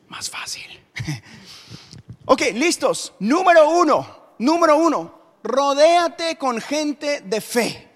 Más 0.09 0.31
fácil. 0.31 0.65
ok, 2.27 2.43
listos. 2.55 3.13
Número 3.19 3.69
uno, 3.71 4.35
número 4.39 4.77
uno, 4.77 5.21
rodéate 5.43 6.37
con 6.37 6.61
gente 6.61 7.21
de 7.23 7.41
fe. 7.41 7.89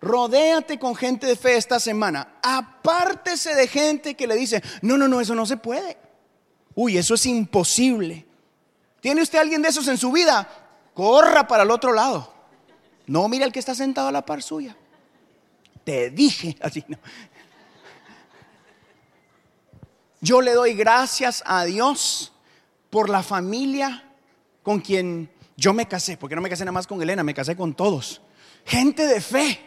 Rodéate 0.00 0.78
con 0.78 0.96
gente 0.96 1.26
de 1.26 1.36
fe 1.36 1.56
esta 1.56 1.78
semana. 1.78 2.38
Apártese 2.42 3.54
de 3.54 3.68
gente 3.68 4.14
que 4.16 4.26
le 4.26 4.34
dice, 4.34 4.62
no, 4.82 4.96
no, 4.96 5.06
no, 5.06 5.20
eso 5.20 5.34
no 5.34 5.46
se 5.46 5.56
puede. 5.56 5.96
Uy, 6.74 6.98
eso 6.98 7.14
es 7.14 7.26
imposible. 7.26 8.26
¿Tiene 9.00 9.22
usted 9.22 9.38
alguien 9.38 9.62
de 9.62 9.68
esos 9.68 9.86
en 9.88 9.98
su 9.98 10.10
vida? 10.10 10.48
Corra 10.94 11.46
para 11.46 11.62
el 11.62 11.70
otro 11.70 11.92
lado. 11.92 12.32
No, 13.06 13.28
mira 13.28 13.44
el 13.44 13.52
que 13.52 13.60
está 13.60 13.74
sentado 13.74 14.08
a 14.08 14.12
la 14.12 14.26
par 14.26 14.42
suya. 14.42 14.76
Te 15.84 16.10
dije, 16.10 16.56
así 16.62 16.84
no. 16.88 16.98
Yo 20.24 20.40
le 20.40 20.52
doy 20.52 20.74
gracias 20.74 21.42
a 21.44 21.64
Dios 21.64 22.32
por 22.90 23.10
la 23.10 23.24
familia 23.24 24.08
con 24.62 24.78
quien 24.78 25.28
yo 25.56 25.74
me 25.74 25.88
casé, 25.88 26.16
porque 26.16 26.36
no 26.36 26.40
me 26.40 26.48
casé 26.48 26.64
nada 26.64 26.70
más 26.70 26.86
con 26.86 27.02
Elena, 27.02 27.24
me 27.24 27.34
casé 27.34 27.56
con 27.56 27.74
todos. 27.74 28.22
Gente 28.64 29.08
de 29.08 29.20
fe 29.20 29.66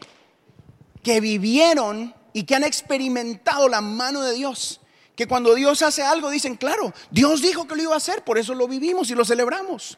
que 1.04 1.20
vivieron 1.20 2.16
y 2.32 2.44
que 2.44 2.56
han 2.56 2.64
experimentado 2.64 3.68
la 3.68 3.82
mano 3.82 4.22
de 4.22 4.34
Dios. 4.34 4.80
Que 5.18 5.28
cuando 5.28 5.56
Dios 5.56 5.82
hace 5.82 6.04
algo 6.04 6.30
dicen, 6.30 6.56
claro, 6.56 6.94
Dios 7.12 7.42
dijo 7.42 7.68
que 7.68 7.76
lo 7.76 7.84
iba 7.84 7.94
a 7.94 7.98
hacer, 7.98 8.24
por 8.24 8.38
eso 8.38 8.56
lo 8.56 8.70
vivimos 8.70 9.12
y 9.12 9.16
lo 9.16 9.26
celebramos. 9.26 9.98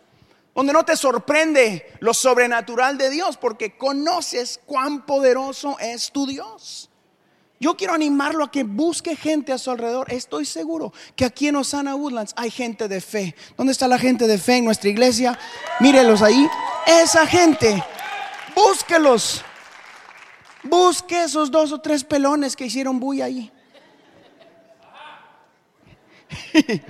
Donde 0.55 0.73
no 0.73 0.83
te 0.83 0.97
sorprende 0.97 1.93
lo 1.99 2.15
sobrenatural 2.15 2.97
de 2.97 3.11
Dios, 3.11 3.37
porque 3.37 3.77
conoces 3.77 4.59
cuán 4.65 5.05
poderoso 5.05 5.77
es 5.77 6.11
tu 6.11 6.25
Dios. 6.25 6.89
Yo 7.59 7.75
quiero 7.75 7.93
animarlo 7.93 8.43
a 8.43 8.51
que 8.51 8.63
busque 8.63 9.15
gente 9.15 9.51
a 9.51 9.57
su 9.57 9.71
alrededor. 9.71 10.13
Estoy 10.13 10.45
seguro 10.45 10.93
que 11.15 11.25
aquí 11.25 11.47
en 11.47 11.55
Osana 11.55 11.95
Woodlands 11.95 12.33
hay 12.35 12.51
gente 12.51 12.87
de 12.87 13.01
fe. 13.01 13.35
¿Dónde 13.57 13.71
está 13.71 13.87
la 13.87 13.97
gente 13.97 14.27
de 14.27 14.37
fe 14.37 14.57
en 14.57 14.65
nuestra 14.65 14.89
iglesia? 14.89 15.39
Mírelos 15.79 16.21
ahí. 16.21 16.47
Esa 16.85 17.25
gente, 17.25 17.83
búsquelos. 18.55 19.43
Busque 20.63 21.23
esos 21.23 21.49
dos 21.49 21.71
o 21.71 21.81
tres 21.81 22.03
pelones 22.03 22.55
que 22.55 22.67
hicieron 22.67 22.99
bulla 22.99 23.25
ahí. 23.25 23.51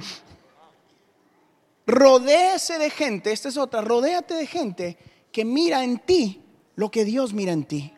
Rodéese 1.86 2.78
de 2.78 2.90
gente, 2.90 3.32
esta 3.32 3.48
es 3.48 3.56
otra, 3.56 3.80
rodéate 3.80 4.34
de 4.34 4.46
gente 4.46 4.98
que 5.32 5.46
mira 5.46 5.86
en 5.86 6.00
ti 6.00 6.42
lo 6.76 6.92
que 6.92 7.06
Dios 7.06 7.32
mira 7.32 7.54
en 7.54 7.64
ti 7.64 7.97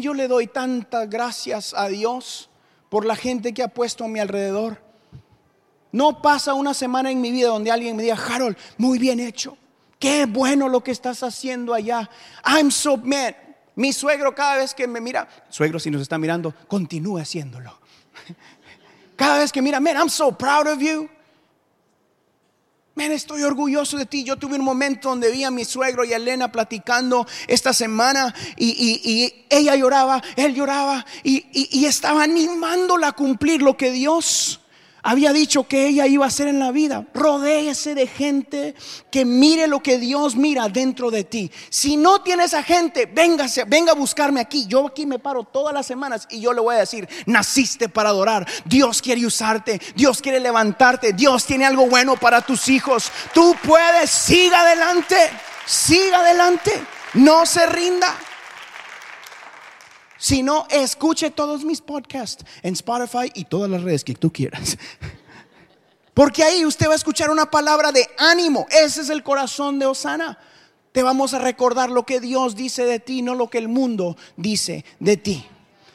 yo 0.00 0.14
le 0.14 0.28
doy 0.28 0.46
tantas 0.46 1.08
gracias 1.08 1.74
a 1.74 1.88
Dios 1.88 2.50
por 2.88 3.04
la 3.04 3.16
gente 3.16 3.52
que 3.54 3.62
ha 3.62 3.68
puesto 3.68 4.04
a 4.04 4.08
mi 4.08 4.20
alrededor. 4.20 4.82
No 5.92 6.22
pasa 6.22 6.54
una 6.54 6.74
semana 6.74 7.10
en 7.10 7.20
mi 7.20 7.30
vida 7.30 7.48
donde 7.48 7.70
alguien 7.70 7.96
me 7.96 8.02
diga, 8.02 8.16
Harold, 8.16 8.56
muy 8.78 8.98
bien 8.98 9.18
hecho. 9.18 9.56
Qué 9.98 10.26
bueno 10.26 10.68
lo 10.68 10.82
que 10.82 10.92
estás 10.92 11.22
haciendo 11.22 11.74
allá. 11.74 12.08
I'm 12.44 12.70
so 12.70 12.96
mad. 12.96 13.34
Mi 13.74 13.92
suegro 13.92 14.34
cada 14.34 14.56
vez 14.56 14.74
que 14.74 14.86
me 14.86 15.00
mira, 15.00 15.28
suegro 15.48 15.78
si 15.78 15.90
nos 15.90 16.02
está 16.02 16.18
mirando, 16.18 16.54
continúe 16.68 17.18
haciéndolo. 17.18 17.78
Cada 19.16 19.38
vez 19.38 19.52
que 19.52 19.62
mira, 19.62 19.80
man, 19.80 19.96
I'm 19.96 20.08
so 20.08 20.32
proud 20.32 20.66
of 20.66 20.80
you 20.80 21.08
estoy 22.96 23.42
orgulloso 23.42 23.96
de 23.96 24.06
ti. 24.06 24.24
Yo 24.24 24.36
tuve 24.36 24.56
un 24.56 24.64
momento 24.64 25.08
donde 25.08 25.30
vi 25.30 25.44
a 25.44 25.50
mi 25.50 25.64
suegro 25.64 26.04
y 26.04 26.12
a 26.12 26.16
Elena 26.16 26.52
platicando 26.52 27.26
esta 27.46 27.72
semana 27.72 28.34
y, 28.56 29.34
ella 29.48 29.74
lloraba, 29.74 30.22
él 30.36 30.54
lloraba 30.54 31.04
y, 31.24 31.44
y 31.52 31.86
estaba 31.86 32.22
animándola 32.22 33.08
a 33.08 33.12
cumplir 33.12 33.62
lo 33.62 33.76
que 33.76 33.90
Dios 33.90 34.59
había 35.02 35.32
dicho 35.32 35.66
que 35.66 35.86
ella 35.86 36.06
iba 36.06 36.24
a 36.24 36.28
hacer 36.28 36.48
en 36.48 36.58
la 36.58 36.72
vida. 36.72 37.06
Rodéese 37.14 37.94
de 37.94 38.06
gente 38.06 38.74
que 39.10 39.24
mire 39.24 39.66
lo 39.66 39.82
que 39.82 39.98
Dios 39.98 40.36
mira 40.36 40.68
dentro 40.68 41.10
de 41.10 41.24
ti. 41.24 41.50
Si 41.70 41.96
no 41.96 42.22
tienes 42.22 42.54
a 42.54 42.62
gente, 42.62 43.06
véngase, 43.06 43.64
venga 43.64 43.92
a 43.92 43.94
buscarme 43.94 44.40
aquí. 44.40 44.66
Yo 44.66 44.86
aquí 44.86 45.06
me 45.06 45.18
paro 45.18 45.44
todas 45.44 45.72
las 45.72 45.86
semanas 45.86 46.26
y 46.30 46.40
yo 46.40 46.52
le 46.52 46.60
voy 46.60 46.76
a 46.76 46.80
decir, 46.80 47.08
naciste 47.26 47.88
para 47.88 48.10
adorar. 48.10 48.46
Dios 48.64 49.00
quiere 49.02 49.24
usarte, 49.24 49.80
Dios 49.94 50.20
quiere 50.20 50.40
levantarte, 50.40 51.12
Dios 51.12 51.44
tiene 51.44 51.66
algo 51.66 51.86
bueno 51.86 52.16
para 52.16 52.42
tus 52.42 52.68
hijos. 52.68 53.10
Tú 53.32 53.56
puedes, 53.64 54.10
siga 54.10 54.60
adelante, 54.60 55.16
siga 55.66 56.18
adelante, 56.20 56.72
no 57.14 57.46
se 57.46 57.66
rinda. 57.66 58.16
Si 60.20 60.42
no, 60.42 60.66
escuche 60.68 61.30
todos 61.30 61.64
mis 61.64 61.80
podcasts 61.80 62.44
en 62.62 62.74
Spotify 62.74 63.32
y 63.34 63.46
todas 63.46 63.70
las 63.70 63.82
redes 63.82 64.04
que 64.04 64.14
tú 64.14 64.30
quieras. 64.30 64.76
Porque 66.12 66.42
ahí 66.42 66.66
usted 66.66 66.88
va 66.88 66.92
a 66.92 66.96
escuchar 66.96 67.30
una 67.30 67.50
palabra 67.50 67.90
de 67.90 68.06
ánimo. 68.18 68.66
Ese 68.70 69.00
es 69.00 69.08
el 69.08 69.22
corazón 69.22 69.78
de 69.78 69.86
Osana. 69.86 70.38
Te 70.92 71.02
vamos 71.02 71.32
a 71.32 71.38
recordar 71.38 71.88
lo 71.88 72.04
que 72.04 72.20
Dios 72.20 72.54
dice 72.54 72.84
de 72.84 72.98
ti, 72.98 73.22
no 73.22 73.34
lo 73.34 73.48
que 73.48 73.56
el 73.56 73.68
mundo 73.68 74.18
dice 74.36 74.84
de 74.98 75.16
ti. 75.16 75.46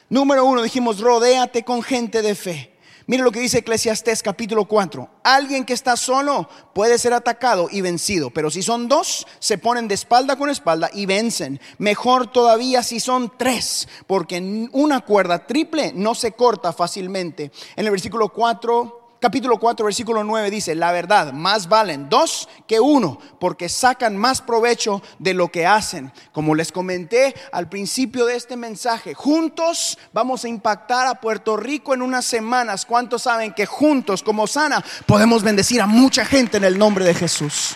Número 0.10 0.44
uno, 0.44 0.64
dijimos, 0.64 1.02
rodéate 1.02 1.64
con 1.64 1.84
gente 1.84 2.24
de 2.24 2.34
fe. 2.34 2.75
Mire 3.08 3.22
lo 3.22 3.32
que 3.32 3.39
dice 3.39 3.60
Eclesiastés 3.60 4.24
capítulo 4.24 4.65
4. 4.65 5.08
Alguien 5.24 5.63
que 5.63 5.74
está 5.74 5.96
solo 5.96 6.50
puede 6.74 6.98
ser 6.98 7.13
atacado 7.13 7.68
y 7.72 7.82
vencido, 7.82 8.32
pero 8.32 8.50
si 8.50 8.63
son 8.63 8.88
dos, 8.88 9.28
se 9.38 9.60
ponen 9.60 9.88
de 9.88 9.94
espalda 9.94 10.38
con 10.38 10.50
espalda 10.50 10.89
y 10.91 11.06
vencen. 11.06 11.60
Mejor 11.78 12.32
todavía 12.32 12.82
si 12.82 13.00
son 13.00 13.32
tres, 13.38 13.88
porque 14.08 14.70
una 14.72 15.02
cuerda 15.02 15.46
triple 15.46 15.94
no 15.94 16.15
se 16.15 16.32
corta 16.32 16.74
fácilmente. 16.74 17.52
En 17.76 17.86
el 17.86 17.91
versículo 17.91 18.30
4 18.30 19.05
capítulo 19.26 19.58
4, 19.58 19.84
versículo 19.84 20.24
9 20.24 20.52
dice, 20.52 20.76
la 20.76 20.92
verdad, 20.92 21.34
más 21.34 21.68
valen 21.68 22.10
dos 22.10 22.48
que 22.68 22.80
uno, 22.80 23.18
porque 23.40 23.70
sacan 23.70 24.16
más 24.16 24.40
provecho 24.40 25.02
de 25.18 25.34
lo 25.34 25.48
que 25.48 25.66
hacen. 25.66 26.14
Como 26.32 26.54
les 26.54 26.72
comenté 26.72 27.34
al 27.52 27.68
principio 27.68 28.28
de 28.28 28.36
este 28.36 28.56
mensaje, 28.56 29.16
juntos 29.16 29.98
vamos 30.14 30.46
a 30.46 30.48
impactar 30.48 31.08
a 31.08 31.16
Puerto 31.16 31.58
Rico 31.58 31.96
en 31.96 32.04
unas 32.04 32.24
semanas. 32.24 32.86
¿Cuántos 32.86 33.24
saben 33.24 33.52
que 33.52 33.66
juntos, 33.66 34.22
como 34.22 34.46
sana, 34.46 34.86
podemos 35.08 35.42
bendecir 35.42 35.82
a 35.82 35.88
mucha 35.88 36.24
gente 36.24 36.58
en 36.58 36.66
el 36.66 36.78
nombre 36.78 37.04
de 37.04 37.16
Jesús? 37.16 37.76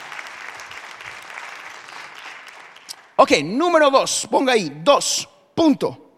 Ok, 3.15 3.31
número 3.43 3.89
dos, 3.89 4.27
ponga 4.29 4.53
ahí, 4.53 4.71
dos, 4.83 5.27
punto. 5.55 6.11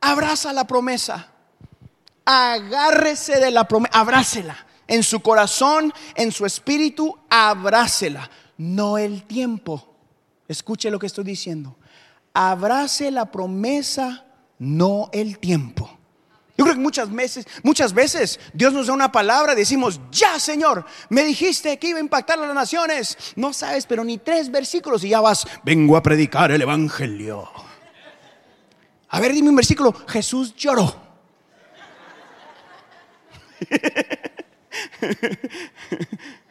Abraza 0.00 0.52
la 0.52 0.68
promesa 0.68 1.32
agárrese 2.30 3.40
de 3.40 3.50
la 3.50 3.66
promesa, 3.66 3.98
abrácela 3.98 4.67
en 4.88 5.02
su 5.02 5.20
corazón, 5.20 5.92
en 6.14 6.32
su 6.32 6.44
espíritu, 6.46 7.16
abrácela, 7.28 8.28
no 8.56 8.98
el 8.98 9.22
tiempo. 9.22 9.94
Escuche 10.48 10.90
lo 10.90 10.98
que 10.98 11.06
estoy 11.06 11.24
diciendo. 11.24 11.76
Abrace 12.32 13.10
la 13.10 13.30
promesa, 13.30 14.24
no 14.58 15.10
el 15.12 15.38
tiempo. 15.38 15.98
Yo 16.56 16.64
creo 16.64 16.74
que 16.74 16.80
muchas 16.80 17.12
veces, 17.12 17.46
muchas 17.62 17.92
veces 17.92 18.40
Dios 18.52 18.72
nos 18.72 18.88
da 18.88 18.92
una 18.92 19.12
palabra 19.12 19.54
decimos, 19.54 20.00
ya 20.10 20.40
Señor, 20.40 20.84
me 21.08 21.22
dijiste 21.22 21.78
que 21.78 21.88
iba 21.88 21.98
a 21.98 22.02
impactar 22.02 22.36
a 22.38 22.46
las 22.46 22.54
naciones. 22.54 23.16
No 23.36 23.52
sabes, 23.52 23.86
pero 23.86 24.02
ni 24.02 24.18
tres 24.18 24.50
versículos 24.50 25.04
y 25.04 25.10
ya 25.10 25.20
vas, 25.20 25.46
vengo 25.62 25.96
a 25.96 26.02
predicar 26.02 26.50
el 26.50 26.62
Evangelio. 26.62 27.48
A 29.10 29.20
ver, 29.20 29.32
dime 29.32 29.50
un 29.50 29.56
versículo, 29.56 29.94
Jesús 30.08 30.54
lloró. 30.56 31.00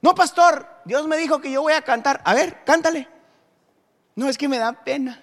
No, 0.00 0.14
pastor, 0.14 0.66
Dios 0.84 1.06
me 1.08 1.16
dijo 1.16 1.40
que 1.40 1.50
yo 1.50 1.62
voy 1.62 1.72
a 1.72 1.82
cantar. 1.82 2.20
A 2.24 2.34
ver, 2.34 2.62
cántale. 2.64 3.08
No, 4.14 4.28
es 4.28 4.38
que 4.38 4.48
me 4.48 4.58
da 4.58 4.72
pena. 4.72 5.20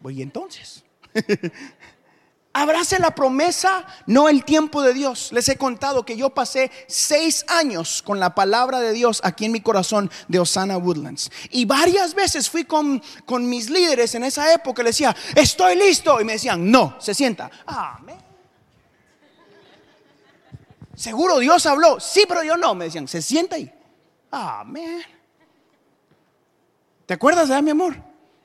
Voy 0.00 0.22
entonces. 0.22 0.84
Abrace 2.56 3.00
la 3.00 3.12
promesa, 3.12 3.84
no 4.06 4.28
el 4.28 4.44
tiempo 4.44 4.80
de 4.82 4.94
Dios. 4.94 5.32
Les 5.32 5.48
he 5.48 5.56
contado 5.56 6.04
que 6.04 6.16
yo 6.16 6.30
pasé 6.30 6.70
seis 6.86 7.44
años 7.48 8.00
con 8.00 8.20
la 8.20 8.36
palabra 8.36 8.78
de 8.78 8.92
Dios 8.92 9.20
aquí 9.24 9.46
en 9.46 9.52
mi 9.52 9.60
corazón 9.60 10.08
de 10.28 10.38
Osana 10.38 10.76
Woodlands. 10.76 11.32
Y 11.50 11.64
varias 11.64 12.14
veces 12.14 12.48
fui 12.48 12.64
con, 12.64 13.02
con 13.26 13.48
mis 13.48 13.70
líderes 13.70 14.14
en 14.14 14.22
esa 14.22 14.54
época. 14.54 14.84
Les 14.84 14.94
decía, 14.94 15.16
estoy 15.34 15.74
listo. 15.74 16.20
Y 16.20 16.24
me 16.24 16.34
decían, 16.34 16.70
no, 16.70 16.94
se 17.00 17.12
sienta. 17.12 17.50
Amén. 17.66 18.23
Seguro 20.96 21.38
Dios 21.38 21.64
habló. 21.66 21.98
Sí, 22.00 22.24
pero 22.28 22.42
yo 22.42 22.56
no. 22.56 22.74
Me 22.74 22.86
decían, 22.86 23.08
se 23.08 23.22
sienta 23.22 23.56
ahí. 23.56 23.72
Amén. 24.30 25.02
¿Te 27.06 27.14
acuerdas 27.14 27.48
de 27.48 27.62
mi 27.62 27.70
amor? 27.70 27.96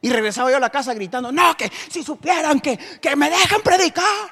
Y 0.01 0.09
regresaba 0.09 0.49
yo 0.49 0.57
a 0.57 0.61
la 0.61 0.69
casa 0.69 0.93
gritando, 0.93 1.31
no, 1.31 1.55
que 1.57 1.69
si 1.89 2.03
supieran 2.03 2.59
que, 2.59 2.77
que 2.77 3.15
me 3.15 3.29
dejan 3.29 3.61
predicar. 3.61 4.29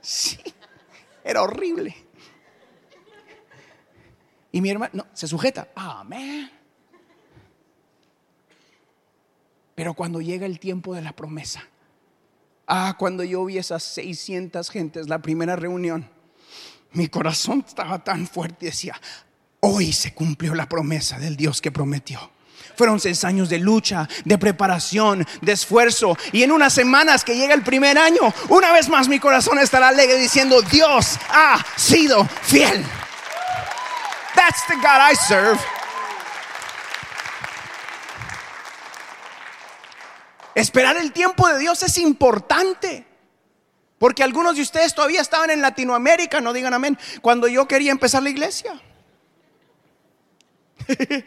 Sí, 0.00 0.38
era 1.24 1.42
horrible. 1.42 1.94
Y 4.52 4.60
mi 4.60 4.70
hermano, 4.70 4.90
no, 4.94 5.06
se 5.12 5.26
sujeta, 5.26 5.68
amén. 5.74 6.50
Pero 9.74 9.94
cuando 9.94 10.20
llega 10.20 10.46
el 10.46 10.58
tiempo 10.58 10.94
de 10.94 11.02
la 11.02 11.12
promesa, 11.12 11.66
Ah, 12.72 12.94
cuando 12.96 13.24
yo 13.24 13.44
vi 13.44 13.58
esas 13.58 13.82
600 13.82 14.70
gentes, 14.70 15.08
la 15.08 15.18
primera 15.18 15.56
reunión, 15.56 16.08
mi 16.92 17.08
corazón 17.08 17.64
estaba 17.66 18.04
tan 18.04 18.28
fuerte 18.28 18.66
y 18.66 18.66
decía, 18.66 18.94
hoy 19.58 19.92
se 19.92 20.14
cumplió 20.14 20.54
la 20.54 20.68
promesa 20.68 21.18
del 21.18 21.36
Dios 21.36 21.60
que 21.60 21.72
prometió. 21.72 22.30
Fueron 22.76 23.00
seis 23.00 23.24
años 23.24 23.48
de 23.48 23.58
lucha, 23.58 24.08
de 24.24 24.38
preparación, 24.38 25.26
de 25.42 25.50
esfuerzo. 25.50 26.16
Y 26.30 26.44
en 26.44 26.52
unas 26.52 26.72
semanas 26.72 27.24
que 27.24 27.34
llega 27.34 27.54
el 27.54 27.62
primer 27.62 27.98
año, 27.98 28.32
una 28.48 28.72
vez 28.72 28.88
más 28.88 29.08
mi 29.08 29.18
corazón 29.18 29.58
estará 29.58 29.88
alegre 29.88 30.16
diciendo, 30.16 30.62
Dios 30.62 31.18
ha 31.28 31.66
sido 31.76 32.24
fiel. 32.24 32.84
That's 34.36 34.64
the 34.68 34.76
God 34.76 35.10
I 35.10 35.16
serve. 35.16 35.58
Esperar 40.54 40.96
el 40.96 41.12
tiempo 41.12 41.48
de 41.48 41.58
Dios 41.58 41.82
es 41.82 41.98
importante. 41.98 43.06
Porque 43.98 44.22
algunos 44.22 44.56
de 44.56 44.62
ustedes 44.62 44.94
todavía 44.94 45.20
estaban 45.20 45.50
en 45.50 45.60
Latinoamérica, 45.60 46.40
no 46.40 46.52
digan 46.52 46.72
amén, 46.72 46.98
cuando 47.20 47.48
yo 47.48 47.68
quería 47.68 47.92
empezar 47.92 48.22
la 48.22 48.30
iglesia. 48.30 48.80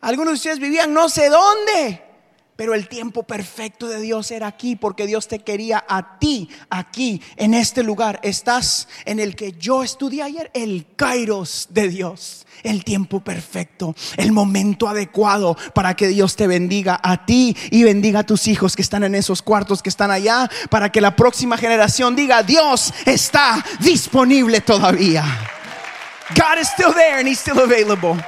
algunos 0.00 0.32
de 0.32 0.36
ustedes 0.36 0.58
vivían 0.60 0.94
no 0.94 1.08
sé 1.08 1.28
dónde. 1.28 2.11
Pero 2.54 2.74
el 2.74 2.86
tiempo 2.86 3.22
perfecto 3.22 3.88
de 3.88 4.00
Dios 4.00 4.30
era 4.30 4.46
aquí 4.46 4.76
porque 4.76 5.06
Dios 5.06 5.26
te 5.26 5.38
quería 5.38 5.82
a 5.88 6.18
ti 6.18 6.50
aquí 6.68 7.22
en 7.36 7.54
este 7.54 7.82
lugar. 7.82 8.20
Estás 8.22 8.88
en 9.06 9.20
el 9.20 9.34
que 9.36 9.52
yo 9.52 9.82
estudié 9.82 10.22
ayer, 10.22 10.50
el 10.52 10.86
Kairos 10.94 11.68
de 11.70 11.88
Dios, 11.88 12.46
el 12.62 12.84
tiempo 12.84 13.20
perfecto, 13.20 13.94
el 14.18 14.32
momento 14.32 14.86
adecuado 14.86 15.56
para 15.74 15.94
que 15.96 16.08
Dios 16.08 16.36
te 16.36 16.46
bendiga 16.46 17.00
a 17.02 17.24
ti 17.24 17.56
y 17.70 17.84
bendiga 17.84 18.20
a 18.20 18.26
tus 18.26 18.46
hijos 18.46 18.76
que 18.76 18.82
están 18.82 19.02
en 19.04 19.14
esos 19.14 19.40
cuartos 19.40 19.82
que 19.82 19.88
están 19.88 20.10
allá, 20.10 20.50
para 20.68 20.92
que 20.92 21.00
la 21.00 21.16
próxima 21.16 21.56
generación 21.56 22.14
diga, 22.14 22.42
Dios 22.42 22.92
está 23.06 23.64
disponible 23.80 24.60
todavía. 24.60 25.24
God 26.36 26.60
is 26.60 26.68
still 26.68 26.92
there 26.92 27.18
and 27.18 27.26
he's 27.26 27.40
still 27.40 27.58
available 27.60 28.22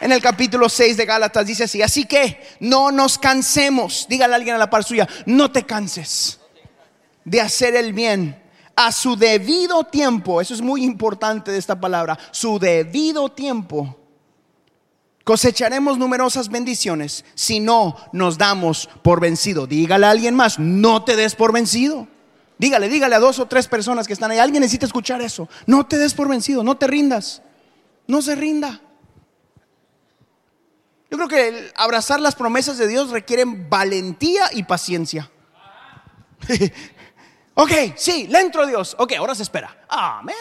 en 0.00 0.12
el 0.12 0.20
capítulo 0.20 0.68
6 0.68 0.96
de 0.96 1.04
Gálatas 1.04 1.46
dice 1.46 1.64
así, 1.64 1.82
así 1.82 2.04
que 2.04 2.40
no 2.60 2.92
nos 2.92 3.18
cansemos, 3.18 4.06
dígale 4.08 4.34
a 4.34 4.36
alguien 4.36 4.54
a 4.54 4.58
la 4.58 4.70
par 4.70 4.84
suya, 4.84 5.08
no 5.26 5.50
te 5.50 5.64
canses 5.64 6.40
de 7.24 7.40
hacer 7.40 7.74
el 7.74 7.92
bien 7.92 8.42
a 8.76 8.92
su 8.92 9.16
debido 9.16 9.84
tiempo, 9.84 10.40
eso 10.40 10.54
es 10.54 10.60
muy 10.60 10.84
importante 10.84 11.50
de 11.50 11.58
esta 11.58 11.80
palabra, 11.80 12.18
su 12.30 12.58
debido 12.58 13.30
tiempo. 13.30 13.96
Cosecharemos 15.24 15.98
numerosas 15.98 16.50
bendiciones 16.50 17.24
si 17.34 17.58
no 17.58 17.96
nos 18.12 18.38
damos 18.38 18.88
por 19.02 19.20
vencido. 19.20 19.66
Dígale 19.66 20.06
a 20.06 20.10
alguien 20.10 20.36
más, 20.36 20.60
no 20.60 21.02
te 21.02 21.16
des 21.16 21.34
por 21.34 21.52
vencido. 21.52 22.06
Dígale, 22.58 22.88
dígale 22.88 23.16
a 23.16 23.18
dos 23.18 23.40
o 23.40 23.46
tres 23.46 23.66
personas 23.66 24.06
que 24.06 24.12
están 24.12 24.30
ahí. 24.30 24.38
Alguien 24.38 24.60
necesita 24.60 24.86
escuchar 24.86 25.20
eso. 25.20 25.48
No 25.66 25.84
te 25.84 25.98
des 25.98 26.14
por 26.14 26.28
vencido, 26.28 26.62
no 26.62 26.76
te 26.76 26.86
rindas. 26.86 27.42
No 28.06 28.22
se 28.22 28.36
rinda. 28.36 28.80
Yo 31.10 31.16
creo 31.18 31.28
que 31.28 31.72
abrazar 31.76 32.20
las 32.20 32.34
promesas 32.34 32.78
de 32.78 32.88
Dios 32.88 33.10
requieren 33.10 33.70
valentía 33.70 34.50
y 34.52 34.64
paciencia. 34.64 35.30
ok, 37.54 37.72
sí, 37.96 38.26
le 38.26 38.40
entro 38.40 38.62
a 38.62 38.66
Dios. 38.66 38.96
Ok, 38.98 39.12
ahora 39.12 39.34
se 39.34 39.44
espera. 39.44 39.84
Amén. 39.88 40.36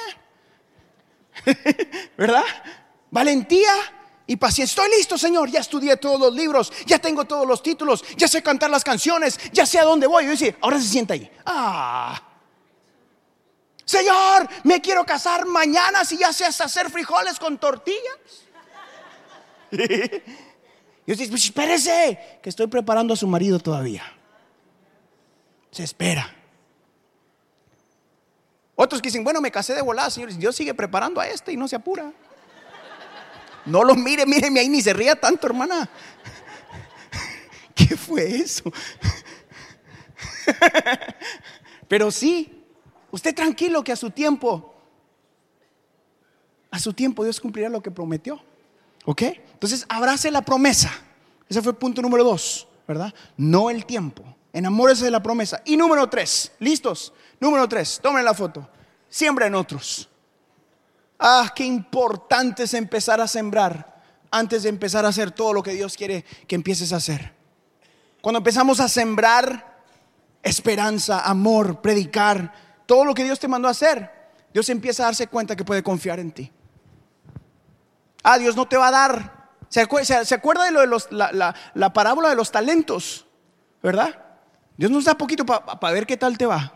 ¿Verdad? 2.18 2.44
Valentía 3.12 3.74
y 4.26 4.38
paciencia. 4.38 4.84
Estoy 4.84 4.98
listo, 4.98 5.18
Señor. 5.18 5.50
Ya 5.50 5.60
estudié 5.60 5.98
todos 5.98 6.20
los 6.20 6.34
libros, 6.34 6.74
ya 6.86 6.98
tengo 6.98 7.26
todos 7.26 7.48
los 7.48 7.62
títulos, 7.62 8.04
ya 8.18 8.28
sé 8.28 8.42
cantar 8.42 8.72
las 8.72 8.84
canciones, 8.84 9.40
ya 9.52 9.66
sé 9.66 9.80
a 9.80 9.84
dónde 9.84 10.08
voy. 10.08 10.26
Y 10.26 10.30
dice, 10.30 10.58
ahora 10.62 10.80
se 10.80 10.88
sienta 10.88 11.14
ahí. 11.14 11.32
Ah. 11.46 12.22
Señor, 13.86 14.50
me 14.64 14.82
quiero 14.82 15.06
casar 15.06 15.46
mañana 15.46 16.04
si 16.04 16.18
ya 16.18 16.34
sé 16.34 16.46
hacer 16.46 16.90
frijoles 16.90 17.38
con 17.38 17.60
tortillas. 17.60 18.02
Y 21.06 21.12
usted 21.12 21.24
dice, 21.24 21.32
pues 21.32 21.46
espérese, 21.46 22.40
que 22.42 22.50
estoy 22.50 22.68
preparando 22.68 23.14
a 23.14 23.18
su 23.18 23.28
marido 23.28 23.60
todavía. 23.60 24.04
Se 25.72 25.84
espera. 25.84 26.34
Otros 28.76 29.02
que 29.02 29.10
dicen, 29.10 29.24
bueno, 29.24 29.40
me 29.40 29.52
casé 29.52 29.74
de 29.74 29.82
volada, 29.82 30.10
señores. 30.10 30.38
Dios 30.38 30.56
sigue 30.56 30.74
preparando 30.74 31.22
a 31.22 31.28
este 31.28 31.54
y 31.54 31.58
no 31.58 31.68
se 31.68 31.76
apura. 31.76 32.12
No 33.66 33.84
lo 33.84 33.96
mire, 33.96 34.26
míreme 34.26 34.60
ahí, 34.60 34.70
ni 34.70 34.82
se 34.82 34.94
ría 34.94 35.16
tanto, 35.16 35.48
hermana. 35.48 35.90
¿Qué 37.76 37.96
fue 37.96 38.38
eso? 38.38 38.72
Pero 41.88 42.12
sí, 42.12 42.64
usted 43.12 43.34
tranquilo 43.34 43.84
que 43.84 43.92
a 43.92 43.96
su 43.96 44.10
tiempo, 44.10 44.76
a 46.72 46.80
su 46.80 46.94
tiempo 46.94 47.24
Dios 47.24 47.40
cumplirá 47.40 47.70
lo 47.70 47.82
que 47.82 47.92
prometió. 47.92 48.42
¿Ok? 49.06 49.22
Entonces, 49.54 49.86
abrace 49.88 50.32
la 50.32 50.42
promesa. 50.42 50.92
Ese 51.48 51.62
fue 51.62 51.72
el 51.72 51.78
punto 51.78 52.02
número 52.02 52.24
dos, 52.24 52.68
¿verdad? 52.88 53.14
No 53.38 53.70
el 53.70 53.86
tiempo, 53.86 54.24
Enamórese 54.56 55.04
de 55.04 55.12
la 55.12 55.22
promesa. 55.22 55.62
Y 55.66 55.76
número 55.76 56.08
tres, 56.08 56.54
¿listos? 56.60 57.12
Número 57.42 57.68
tres, 57.68 58.00
tomen 58.02 58.24
la 58.24 58.34
foto. 58.34 58.66
Siembra 59.10 59.48
en 59.48 59.56
otros. 59.56 60.08
Ah, 61.20 61.52
qué 61.54 61.66
importante 61.66 62.64
es 62.64 62.74
empezar 62.74 63.20
a 63.20 63.28
sembrar 63.28 64.02
antes 64.32 64.64
de 64.64 64.70
empezar 64.70 65.04
a 65.04 65.10
hacer 65.10 65.32
todo 65.32 65.52
lo 65.52 65.62
que 65.62 65.74
Dios 65.74 65.98
quiere 65.98 66.24
que 66.48 66.56
empieces 66.56 66.94
a 66.94 66.96
hacer. 66.96 67.34
Cuando 68.22 68.38
empezamos 68.38 68.80
a 68.80 68.88
sembrar 68.88 69.82
esperanza, 70.42 71.20
amor, 71.20 71.82
predicar, 71.82 72.54
todo 72.86 73.04
lo 73.04 73.14
que 73.14 73.26
Dios 73.26 73.38
te 73.42 73.50
mandó 73.50 73.68
a 73.68 73.72
hacer, 73.72 74.10
Dios 74.54 74.70
empieza 74.70 75.04
a 75.04 75.08
darse 75.08 75.28
cuenta 75.28 75.58
que 75.58 75.66
puede 75.66 75.84
confiar 75.84 76.22
en 76.22 76.32
ti. 76.32 76.50
Ah, 78.28 78.40
Dios 78.40 78.56
no 78.56 78.68
te 78.68 78.76
va 78.76 78.88
a 78.88 78.92
dar. 78.92 79.50
¿Se 79.70 79.82
acuerda, 79.82 80.66
de, 80.66 80.72
lo 80.72 80.80
de 80.80 80.88
los, 80.88 81.08
la, 81.12 81.94
parábola 81.94 82.30
de 82.30 82.36
los 82.36 82.52
talentos? 82.52 83.28
¿Verdad? 83.84 84.20
Dios 84.76 84.90
nos 84.90 85.06
da 85.06 85.16
poquito 85.16 85.46
para 85.46 85.94
ver 85.94 86.08
qué 86.08 86.18
tal 86.18 86.36
te 86.36 86.48
va. 86.48 86.74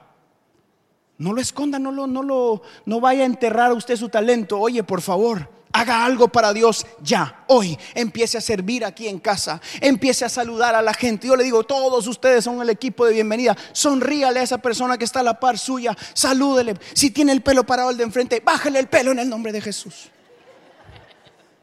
No 1.18 1.34
lo 1.34 1.42
esconda, 1.42 1.80
no 1.80 1.92
lo, 1.92 2.06
no 2.06 2.22
lo, 2.22 2.62
no 2.86 3.02
vaya 3.02 3.24
a 3.24 3.26
enterrar 3.26 3.72
a 3.72 3.74
usted 3.74 3.96
su 3.96 4.10
talento. 4.10 4.60
Oye, 4.60 4.84
por 4.84 5.02
favor, 5.02 5.50
haga 5.72 6.06
algo 6.06 6.28
para 6.28 6.54
Dios 6.54 6.86
ya, 7.02 7.44
hoy. 7.48 7.76
Empiece 7.96 8.38
a 8.38 8.42
servir 8.42 8.86
aquí 8.86 9.08
en 9.08 9.18
casa. 9.18 9.60
Empiece 9.82 10.26
a 10.26 10.30
saludar 10.30 10.76
a 10.76 10.84
la 10.84 10.94
gente. 10.94 11.26
Yo 11.26 11.36
le 11.36 11.44
digo, 11.44 11.64
todos 11.64 12.06
ustedes 12.06 12.44
son 12.44 12.62
el 12.62 12.70
equipo 12.70 13.08
de 13.08 13.14
bienvenida. 13.14 13.58
Sonríale 13.72 14.40
a 14.40 14.44
esa 14.44 14.60
persona 14.60 15.00
que 15.00 15.06
está 15.06 15.22
a 15.22 15.24
la 15.24 15.40
par 15.40 15.58
suya. 15.58 15.98
Salúdele. 16.14 16.76
Si 16.94 17.10
tiene 17.10 17.32
el 17.32 17.42
pelo 17.42 17.66
parado 17.66 17.90
al 17.90 17.98
de 17.98 18.04
enfrente, 18.04 18.40
bájale 18.40 18.78
el 18.78 18.88
pelo 18.88 19.12
en 19.12 19.18
el 19.18 19.28
nombre 19.28 19.52
de 19.52 19.62
Jesús. 19.62 20.12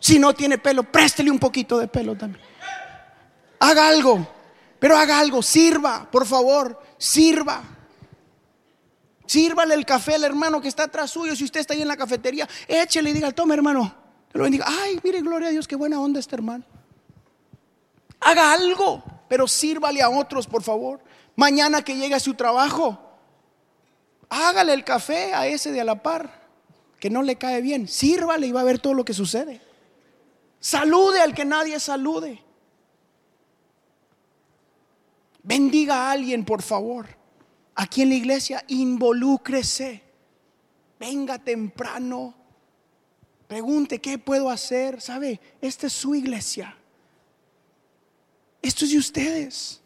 Si 0.07 0.21
no 0.21 0.35
tiene 0.35 0.57
pelo, 0.57 0.85
préstele 0.85 1.33
un 1.33 1.41
poquito 1.41 1.79
de 1.79 1.89
pelo 1.89 2.17
también. 2.17 2.41
Haga 3.59 3.89
algo, 3.89 4.25
pero 4.79 4.97
haga 4.97 5.19
algo. 5.19 5.43
Sirva, 5.43 6.09
por 6.09 6.25
favor, 6.25 6.81
sirva. 6.97 7.61
Sírvale 9.27 9.75
el 9.75 9.85
café 9.85 10.15
al 10.15 10.23
hermano 10.23 10.61
que 10.61 10.69
está 10.69 10.85
atrás 10.85 11.11
suyo. 11.11 11.35
Si 11.35 11.43
usted 11.43 11.59
está 11.59 11.75
ahí 11.75 11.83
en 11.83 11.89
la 11.89 11.97
cafetería, 11.97 12.49
échele 12.69 13.11
y 13.11 13.15
diga, 13.15 13.33
toma 13.33 13.55
hermano. 13.55 13.93
Te 14.31 14.39
lo 14.39 14.45
bendiga. 14.45 14.67
Ay, 14.69 15.01
mire, 15.03 15.23
gloria 15.23 15.49
a 15.49 15.51
Dios, 15.51 15.67
qué 15.67 15.75
buena 15.75 16.01
onda 16.01 16.21
este 16.21 16.37
hermano. 16.37 16.63
Haga 18.21 18.53
algo, 18.53 19.03
pero 19.29 19.49
sírvale 19.49 20.03
a 20.03 20.09
otros, 20.09 20.47
por 20.47 20.63
favor. 20.63 21.01
Mañana 21.35 21.83
que 21.83 21.97
llegue 21.97 22.15
a 22.15 22.21
su 22.21 22.35
trabajo, 22.35 22.97
hágale 24.29 24.73
el 24.73 24.85
café 24.85 25.35
a 25.35 25.49
ese 25.49 25.73
de 25.73 25.81
a 25.81 25.85
la 25.85 26.01
par, 26.01 26.47
que 27.01 27.11
no 27.11 27.25
le 27.25 27.35
cae 27.35 27.61
bien. 27.61 27.89
Sírvale 27.89 28.47
y 28.47 28.53
va 28.53 28.61
a 28.61 28.65
ver 28.65 28.79
todo 28.79 28.95
lo 28.95 29.05
que 29.05 29.13
sucede. 29.13 29.66
Salude 30.61 31.21
al 31.21 31.35
que 31.35 31.45
nadie 31.45 31.79
salude. 31.79 32.43
Bendiga 35.43 36.09
a 36.09 36.13
alguien, 36.13 36.45
por 36.45 36.63
favor 36.63 37.17
aquí 37.77 38.03
en 38.03 38.09
la 38.09 38.15
iglesia, 38.17 38.65
involúcrese. 38.69 40.03
Venga 40.99 41.39
temprano. 41.39 42.35
Pregunte, 43.47 44.01
¿qué 44.01 44.19
puedo 44.19 44.51
hacer? 44.51 45.01
¿Sabe? 45.01 45.41
Esta 45.61 45.87
es 45.87 45.93
su 45.93 46.15
iglesia. 46.15 46.77
Esto 48.61 48.85
es 48.85 48.91
de 48.91 48.99
ustedes. 48.99 49.81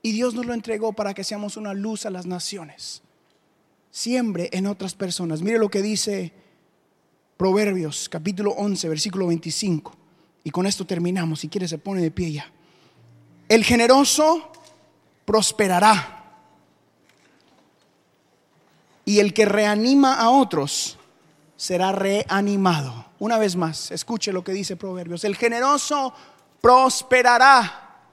Y 0.00 0.10
Dios 0.12 0.34
nos 0.34 0.46
lo 0.46 0.54
entregó 0.54 0.92
para 0.92 1.14
que 1.14 1.22
seamos 1.22 1.56
una 1.56 1.74
luz 1.74 2.06
a 2.06 2.10
las 2.10 2.26
naciones. 2.26 3.02
Siembre 3.90 4.48
en 4.52 4.66
otras 4.66 4.94
personas. 4.94 5.42
Mire 5.42 5.58
lo 5.58 5.70
que 5.70 5.82
dice 5.82 6.32
Proverbios 7.42 8.08
capítulo 8.08 8.52
11, 8.52 8.88
versículo 8.88 9.26
25. 9.26 9.92
Y 10.44 10.50
con 10.52 10.64
esto 10.64 10.86
terminamos. 10.86 11.40
Si 11.40 11.48
quiere 11.48 11.66
se 11.66 11.76
pone 11.76 12.00
de 12.00 12.12
pie 12.12 12.34
ya. 12.34 12.46
El 13.48 13.64
generoso 13.64 14.52
prosperará. 15.24 16.36
Y 19.04 19.18
el 19.18 19.34
que 19.34 19.44
reanima 19.44 20.20
a 20.20 20.30
otros 20.30 20.96
será 21.56 21.90
reanimado. 21.90 23.06
Una 23.18 23.38
vez 23.38 23.56
más, 23.56 23.90
escuche 23.90 24.32
lo 24.32 24.44
que 24.44 24.52
dice 24.52 24.76
Proverbios. 24.76 25.24
El 25.24 25.34
generoso 25.34 26.14
prosperará. 26.60 28.04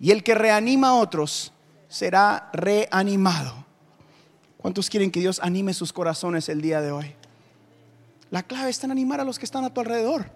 Y 0.00 0.12
el 0.12 0.24
que 0.24 0.34
reanima 0.34 0.88
a 0.88 0.94
otros 0.94 1.52
será 1.88 2.48
reanimado. 2.54 3.66
¿Cuántos 4.56 4.88
quieren 4.88 5.10
que 5.10 5.20
Dios 5.20 5.40
anime 5.42 5.74
sus 5.74 5.92
corazones 5.92 6.48
el 6.48 6.62
día 6.62 6.80
de 6.80 6.90
hoy? 6.90 7.14
La 8.32 8.44
clave 8.44 8.70
está 8.70 8.86
en 8.86 8.92
animar 8.92 9.20
a 9.20 9.24
los 9.24 9.38
que 9.38 9.44
están 9.44 9.62
a 9.66 9.74
tu 9.74 9.82
alrededor. 9.82 10.30